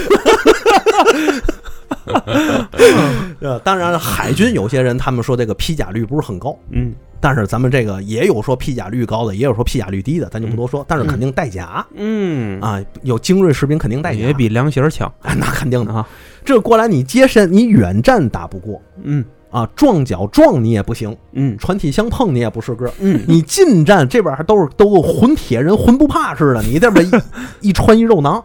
[3.41, 10.85] 呃，当然，海军有些人他们说这个披甲率不是很高，嗯但是咱们这个也有说披甲率高的，也有说披甲率低的，咱就不多说。
[10.87, 15.93] 但是肯定带甲嗯，啊，有精锐士兵肯定带甲，也比凉鞋儿强啊那肯定的。
[15.93, 16.07] 啊，
[16.45, 22.91] 这过来你接身，你远战打不过嗯啊，撞脚撞你也不行，嗯船体相碰你也不是个儿。
[22.99, 27.11] 嗯，你近战这边还都是都混铁人混不怕似的，你这边一
[27.69, 28.41] 一穿一肉囊，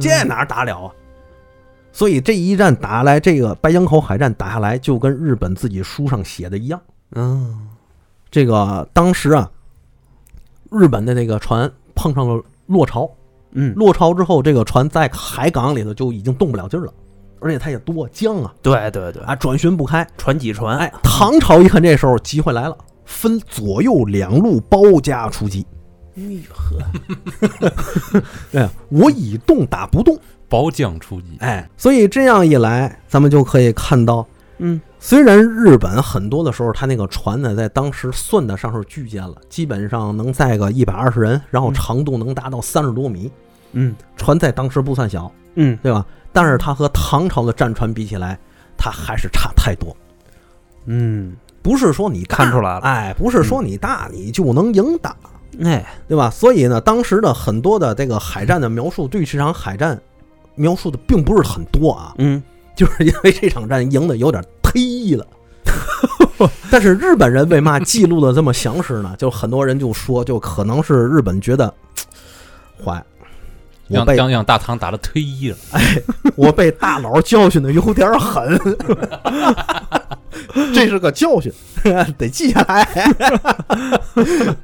[0.00, 0.90] 这哪儿打了啊？
[1.92, 6.80] 所以这一战打下来，这个白江口海战打下来，就跟日本自己书上写的一样。
[7.12, 7.68] 嗯
[8.30, 9.48] 这个当时啊，
[10.72, 13.08] 日本的那个船碰上了落潮，
[13.52, 16.92] 嗯，落潮之后，这个船在海港里头就已经动不了劲儿了，
[17.38, 20.04] 而且它也多江啊对对对，啊，转旋不开。
[20.18, 25.64] 船挤船，哎，唐朝一看这时候机会来了，分左右两路包夹出击。
[26.16, 30.18] 哎呦呵，哎，我以动打不动。
[30.46, 34.24] 包将出击，哎，所以这样一来，咱们就可以看到，
[34.58, 34.80] 嗯。
[35.00, 41.74] 虽然日本很多的时候，它那个船呢，在当时算得上是巨舰了，基本上能载个一百二十人，然后嗯。
[41.74, 43.32] 长度能达到三十多米，
[43.72, 43.96] 嗯。
[44.16, 45.76] 船在当时不算小，嗯。
[45.82, 46.06] 对吧？
[46.32, 48.38] 但是它和唐朝的战船比起来，
[48.76, 49.96] 它还是差太多。
[50.86, 52.80] 嗯，不是说你看出来了。
[52.80, 55.16] 哎，不是说你大你就能赢打，
[55.62, 56.30] 哎，对吧？
[56.30, 60.00] 所以呢，当时的很多的这个海战的描述，对这场海战
[60.54, 62.42] 描述的并不是很多啊，嗯
[62.74, 65.26] 就是因为这场战赢的有点忒了。
[66.70, 69.14] 但是日本人为嘛记录的这么详实呢？
[69.16, 71.72] 就很多人就说，就可能是日本觉得
[72.84, 73.02] 坏，
[73.88, 76.02] 我被让让让大唐打的忒了，哎
[76.34, 78.58] 我被大佬教训的有点狠，
[80.74, 81.52] 这是个教训，
[82.18, 82.86] 得记下来。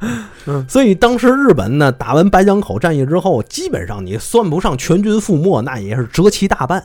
[0.47, 6.83] 嗯所以当时日本呢，打完白江口战役之后，基本上你算不上全军覆没，那也是折其大半，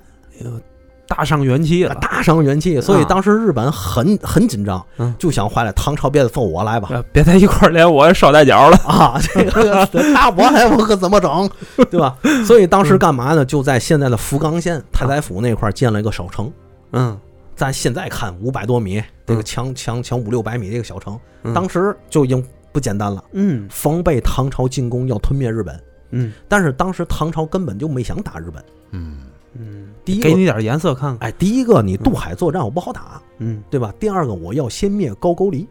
[1.08, 1.96] 大伤元气了。
[1.96, 2.82] 大伤元气。
[2.82, 6.90] 所以当时日本很很紧张嗯，就想坏了，唐朝别揍我来吧。
[6.92, 8.78] 呃别在一块儿连我捎带脚了。
[8.78, 11.50] 啊，这个那我还，我可怎么整，
[11.90, 12.18] 对吧？
[12.46, 13.46] 所以当时干嘛呢？
[13.46, 16.52] 就在现在的福冈县太宰府那块儿建了一个小城。
[16.92, 17.18] 嗯
[17.56, 19.44] 咱现在看五百多米，这个嗯。
[19.44, 21.54] 强强强五六百米这个小城，嗯。
[21.54, 23.68] 当时就已经不简单了，嗯。
[23.70, 25.82] 防备唐朝进攻要吞灭日本。
[26.12, 26.34] 嗯。
[26.48, 28.64] 但是当时唐朝根本就没想打日本。
[28.92, 29.18] 嗯，
[29.54, 31.30] 嗯，第一个，给你点颜色看看。
[31.30, 33.94] 哎，第一个你渡海作战我不好打，嗯，对吧？
[34.00, 35.68] 第二个我要先灭高句丽，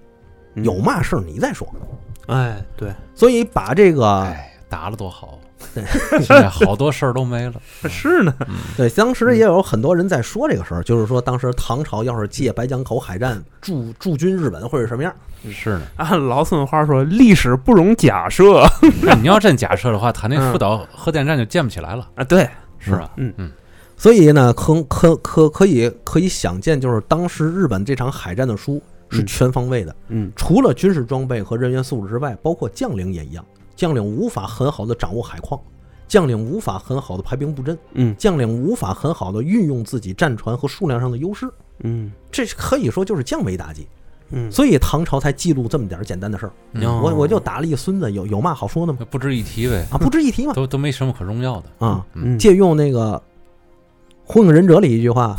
[0.55, 0.65] 嗯。
[0.65, 1.67] 有嘛事儿你再说。
[2.27, 5.44] 哎，对，所以把这个哎，打了多好，对，
[6.23, 7.55] 现在好多事儿都没了。
[7.89, 8.35] 是呢。
[8.77, 15.15] 对，当时也有很多人在说这个事儿，就是说当时唐朝要是借白江口海战驻驻军日本会是什么样？
[15.51, 18.65] 是呢，按老孙话说，历史不容假设。
[19.03, 22.25] 那你要真假设的话，他那嗯福岛核电站就建不起来了，啊。
[22.25, 22.49] 对，
[22.79, 23.11] 是吧？
[23.17, 23.51] 嗯嗯，
[23.97, 29.27] 所以呢，可可可可以可以想见，就是当时日本这场海战的输是嗯。
[29.27, 30.33] 全方位的，嗯。
[30.35, 33.45] 除了军事装备和人员素质之外，包括将领也一样，
[33.75, 35.61] 将领无法很好的掌握海况。
[36.07, 41.51] 将领无法很好的排兵布阵，嗯将领无法很好的运用自己战船和数量上的优势，
[41.81, 43.89] 嗯这可以说就是降维打击。
[44.31, 46.53] 嗯，所以唐朝才记录这么点儿简单的事儿。
[46.73, 48.99] 嗯哦我我就打了一孙子，有有嘛好说的吗？
[49.11, 50.53] 不值一提呗，啊，不值一提嘛。
[50.53, 51.87] 都都没什么可荣耀的。
[51.87, 53.21] 啊，嗯借用那个
[54.31, 55.35] 《火影忍者》里一句话，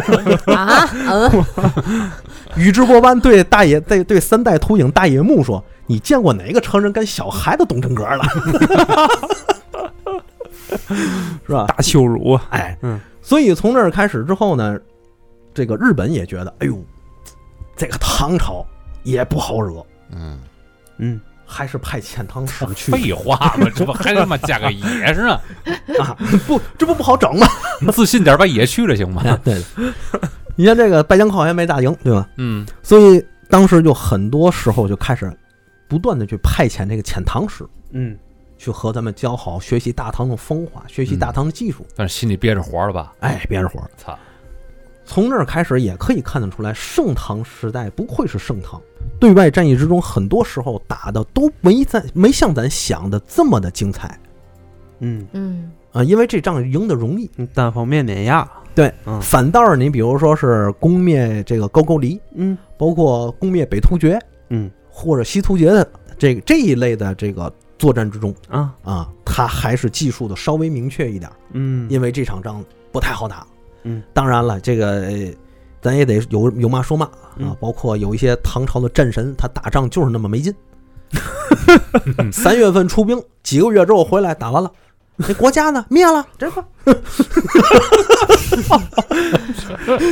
[0.54, 1.44] 啊，嗯，
[2.56, 8.24] 宇智波斑对大野对对三代秃影大野木说：“你见过哪个成人跟小孩子懂真格了？
[11.46, 11.66] 是吧？
[11.66, 12.46] 大羞辱啊。
[12.50, 14.78] 哎，嗯，所以从这儿开始之后呢，
[15.54, 16.82] 这个日本也觉得，哎呦，
[17.76, 18.64] 这个唐朝
[19.02, 20.38] 也不好惹，嗯，
[20.98, 21.20] 嗯
[21.52, 25.34] 还是派遣唐使 去废话嘛， 这不还他妈加个野是呢？
[26.00, 27.46] 啊，不，这不不好整吗？
[27.92, 29.22] 自信点，把野去了行吗？
[29.44, 29.90] 对的，
[30.56, 32.26] 你像这个拜江口还没打赢，对吧？
[32.38, 35.30] 嗯所以当时就很多时候就开始
[35.86, 38.16] 不断的去派遣这个遣唐使嗯
[38.56, 41.86] 去和咱们交好，学习大唐的风华，学习大唐的技术。
[41.96, 43.12] 但是心里憋着火了吧？
[43.20, 43.80] 哎，憋着活。
[43.96, 44.18] 操，
[45.04, 48.80] 从那儿开始也可以看得出来，盛唐时代不愧是盛唐。
[49.20, 54.18] 对外战役之中，很多时候打的都没咱没像咱想的这么的精彩
[55.00, 57.30] 嗯嗯啊，因为这仗赢得容易。
[57.36, 58.48] 嗯，单方面碾压。
[58.74, 65.86] 对，嗯反倒是你比如说是攻灭这个高句丽，嗯包括攻灭北突厥嗯或者西突厥的
[66.16, 73.46] 这个这一类的这个作战之中啊啊，他还是技术的稍微明确一点儿，嗯，因为这场仗不太好打。
[73.84, 75.28] 嗯，当然了，这个呃
[75.82, 80.54] 咱也得有有骂说骂啊嗯，包括有一些唐朝的战神，他打仗就是那么没劲。
[82.32, 84.70] 三月份出兵，几个月之后回来打完了，
[85.16, 86.64] 那国家呢灭了，这个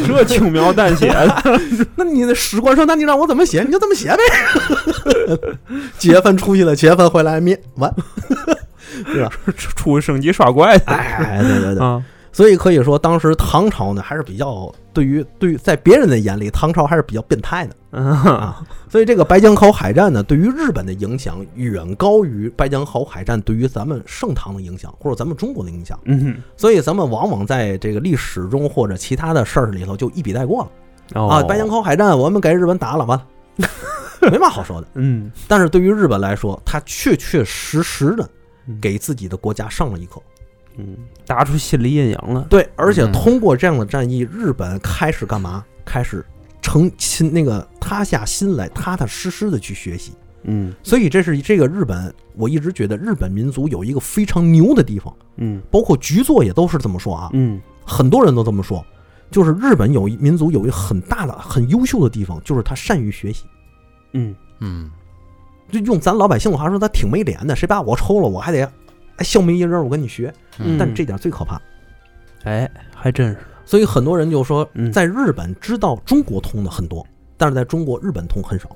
[0.07, 1.43] 这轻描淡写的。
[1.97, 4.19] 那你的史官说，那你让我怎么写，你就这么写呗。
[5.99, 7.95] 几月份出去了，几月份回来灭完，
[9.07, 9.31] 是吧？
[9.57, 12.03] 出去升级刷怪去哎，对对对，啊。
[12.33, 17.99] 所以可以说，当时唐朝呢还是比较对于对于在别人的眼里，唐朝还是比较变态的。
[17.99, 25.99] 啊，所以这个白江口海战呢，对于日本的影响远高于白江口海战对于咱们盛唐的影响，或者咱们中国的影响。
[26.05, 31.43] 嗯所以咱们往往在这个历史中或者其他的事儿里头就一笔带过了、哦啊。
[31.43, 33.27] 白江口海战我们给日本打了，完了，
[34.31, 34.87] 没嘛好说的。
[34.95, 38.29] 嗯但是对于日本来说，他确确实实的
[38.67, 40.23] 嗯给自己的国家上了一课。
[40.77, 40.97] 嗯，
[41.27, 42.47] 打出心理阴影了。
[42.49, 45.65] 对，而且嗯通过这样的战役，日本开始干嘛？
[45.85, 46.25] 开始
[46.63, 50.13] 成心那个塌下心来，踏踏实实的去学习。
[50.45, 58.83] 嗯所以这是这个日本，我一直觉得日本民族有一个非常牛的地方，嗯包括局座也都是这么说啊，嗯很多人都这么说，
[59.31, 63.45] 就是日本有一民族有一个很大的、很优秀的地方，就是他善于学习。
[64.13, 64.91] 嗯嗯
[65.71, 68.73] 就用咱老百姓的话说，他挺没脸的，谁把我抽了，我还得
[69.21, 70.33] 哎笑眯一人，我跟你学。
[70.59, 71.61] 嗯但这点最可怕。
[72.45, 73.39] 哎，还真是。
[73.65, 77.07] 所以很多人就说嗯，在日本知道中国通的很多，
[77.37, 78.69] 但是在中国日本通很少。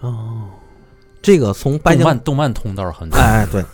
[0.00, 0.48] 哦，
[1.20, 3.64] 这个从白江动漫动漫通道很多，哎对，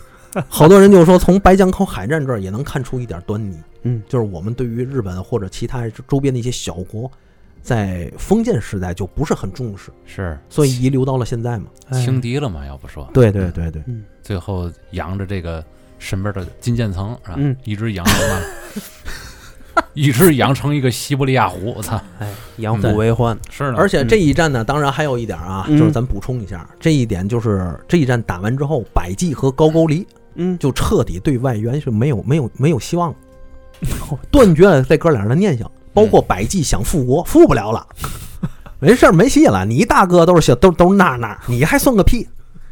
[0.47, 3.59] 好多人就说从白江口海战这儿也能看出一点端倪。
[3.83, 7.11] 嗯就是我们对于日本或者其他周边的一些小国，
[7.61, 11.65] 在封建时代就不是很重视，是所以遗留到了现在嘛。
[11.89, 12.65] 哎轻敌了嘛？
[12.65, 15.63] 要不说，对对对对，嗯最后扬着这个
[16.01, 17.35] 身边的金渐层是吧？
[17.37, 17.55] 嗯。
[17.63, 21.73] 一直养着嘛，以致养成一个西伯利亚虎。
[21.77, 22.27] 我操， 哎，
[22.57, 25.77] 养虎为患，是呢，而且这一战呢，当然还有一点啊，嗯。
[25.77, 33.15] 就是咱补充一下，这一点就是这一战打完之后，百济和高句丽嗯，就彻底对外援是没有没有没有希望了，
[34.31, 37.85] 断绝了这哥俩的念想，包括百济想复国，复不了了，
[38.79, 42.27] 没事儿没戏了，你大哥都是小都都是那那，你还算个屁，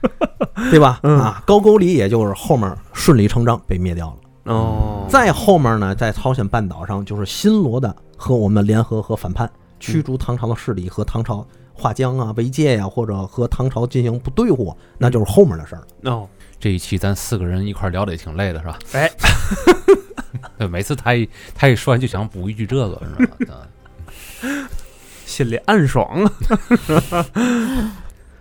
[0.72, 1.00] 对吧？
[1.04, 4.54] 嗯啊，高句丽也就是后面顺理成章被灭掉了。
[4.54, 16.12] 哦，再后面呢，在朝鲜半岛上就是新罗的和我们联合和反叛，驱逐唐朝的势力和唐朝划江啊、为界呀、或者和唐朝进行不对付，那就是后面的事儿了。
[16.12, 16.28] 哦，
[16.60, 18.80] 这一期咱四个人一块聊的也挺累的，是吧？
[18.94, 19.12] 哎，
[20.58, 23.38] 对，每次他一他一说完就想补一句这个，是吧？
[24.44, 24.68] 嗯
[25.26, 27.26] 心里暗爽啊，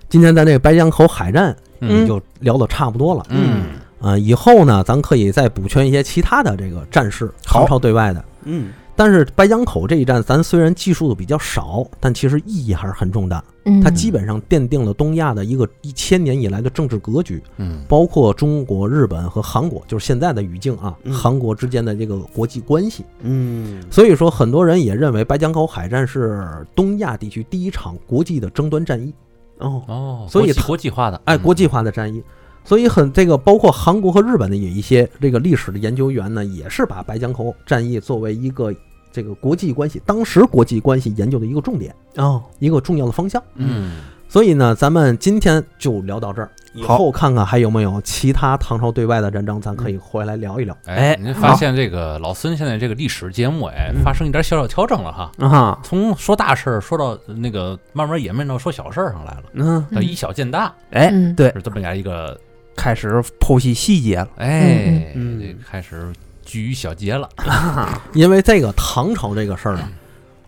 [0.09, 2.07] 今天咱这个白江口海战嗯。
[2.07, 3.27] 就聊的差不多了。
[3.31, 3.65] 嗯，
[4.01, 7.61] 啊、以后呢，咱可以再补全一些其他的这个战事，好。
[7.61, 8.25] 唐朝对外的。
[8.45, 13.45] 嗯，但是白江口这一战，咱虽然记述的比较少，但其实意义还是很重大。
[13.65, 17.83] 嗯，它基本上奠定了东亚的一个一千年以来的政治格局，嗯。
[17.87, 21.13] 包括中国、日本和韩国，就是现在的语境啊，嗯。
[21.13, 23.05] 韩国之间的这个国际关系。
[23.21, 29.13] 嗯，所以说，很多人也认为白江口海战是东亚地区第一场国际的争端战役，
[29.59, 32.23] 哦，哦，所以他国际化的，哎，嗯国际化的战役。
[32.65, 38.75] 所以很这个包括韩国和日本的有一些这个历史的研究员呢，也是把白江口战役作为一个
[39.11, 43.43] 这个国际关系当时国际关系研究的一个重点，哦，一个重要的方向。
[43.55, 43.93] 嗯，
[44.29, 50.77] 所以呢，咱们今天就聊到这儿，以后看看还有没有其他唐朝对外的战争，咱可以回来聊一聊。
[50.85, 55.33] 哎，哎您发现这个老孙现在这个历史节目，哎，嗯发生一点小小调整了哈。
[55.39, 61.35] 啊哈，从说大事儿说到那个慢慢演变到说小事儿上来了，嗯，以小见大，哎，嗯。
[61.35, 62.39] 对，是这么样一个，
[62.77, 66.13] 开始剖析细节了，哎，嗯开始
[66.45, 67.27] 居于小节了。
[68.13, 69.89] 因为这个唐朝这个事儿呢，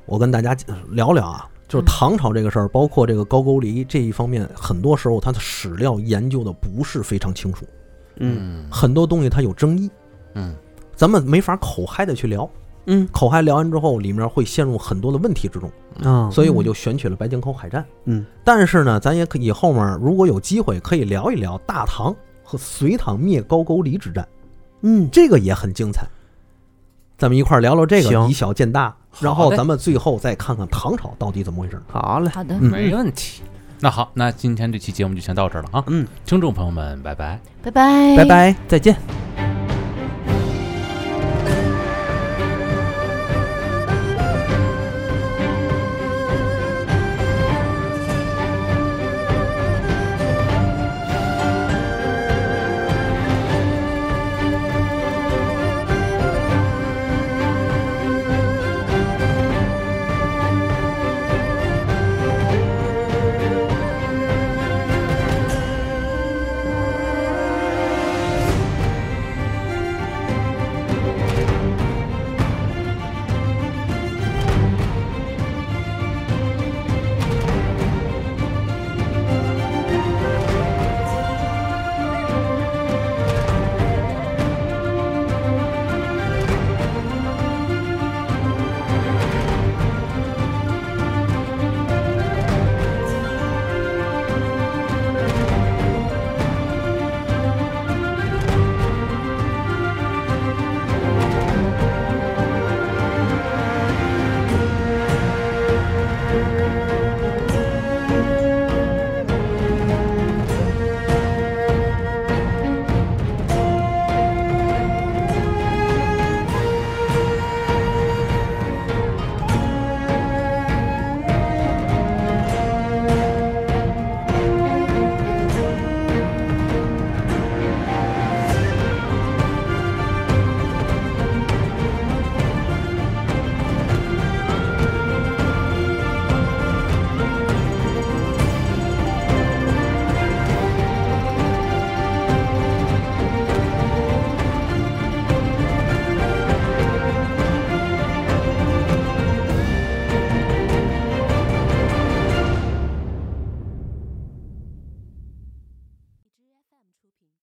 [0.05, 0.55] 我跟大家
[0.91, 7.65] 聊聊啊，就是唐朝这个事儿，包括这个高句丽这一方面，很多时候它的史料研究的不是非常清楚，
[8.17, 8.67] 嗯。
[8.69, 9.89] 很多东西它有争议，
[10.35, 10.53] 嗯。
[10.97, 12.51] 咱们没法口嗨的去聊。
[12.87, 13.09] 嗯。
[13.13, 15.71] 口嗨聊完之后，里面会陷入很多的问题之中，
[16.03, 17.87] 啊，所以我就选取了白江口海战。
[18.07, 22.13] 嗯，但是呢，咱也可以后面如果有机会，可以聊一聊大唐
[22.43, 24.27] 和隋唐灭高句丽之战，
[24.81, 26.05] 嗯，这个也很精彩。
[27.21, 31.79] 咱们一块儿聊聊这个，以小见大，然后咱们最后再看看唐朝到底怎么回事。
[31.93, 33.43] 好嘞，好的，嗯没问题。
[33.79, 37.39] 那好，那今天这期节目就先到这儿了啊，嗯，听众朋友们，拜拜。
[37.63, 38.25] 拜拜，拜。
[38.25, 38.97] 拜，再见。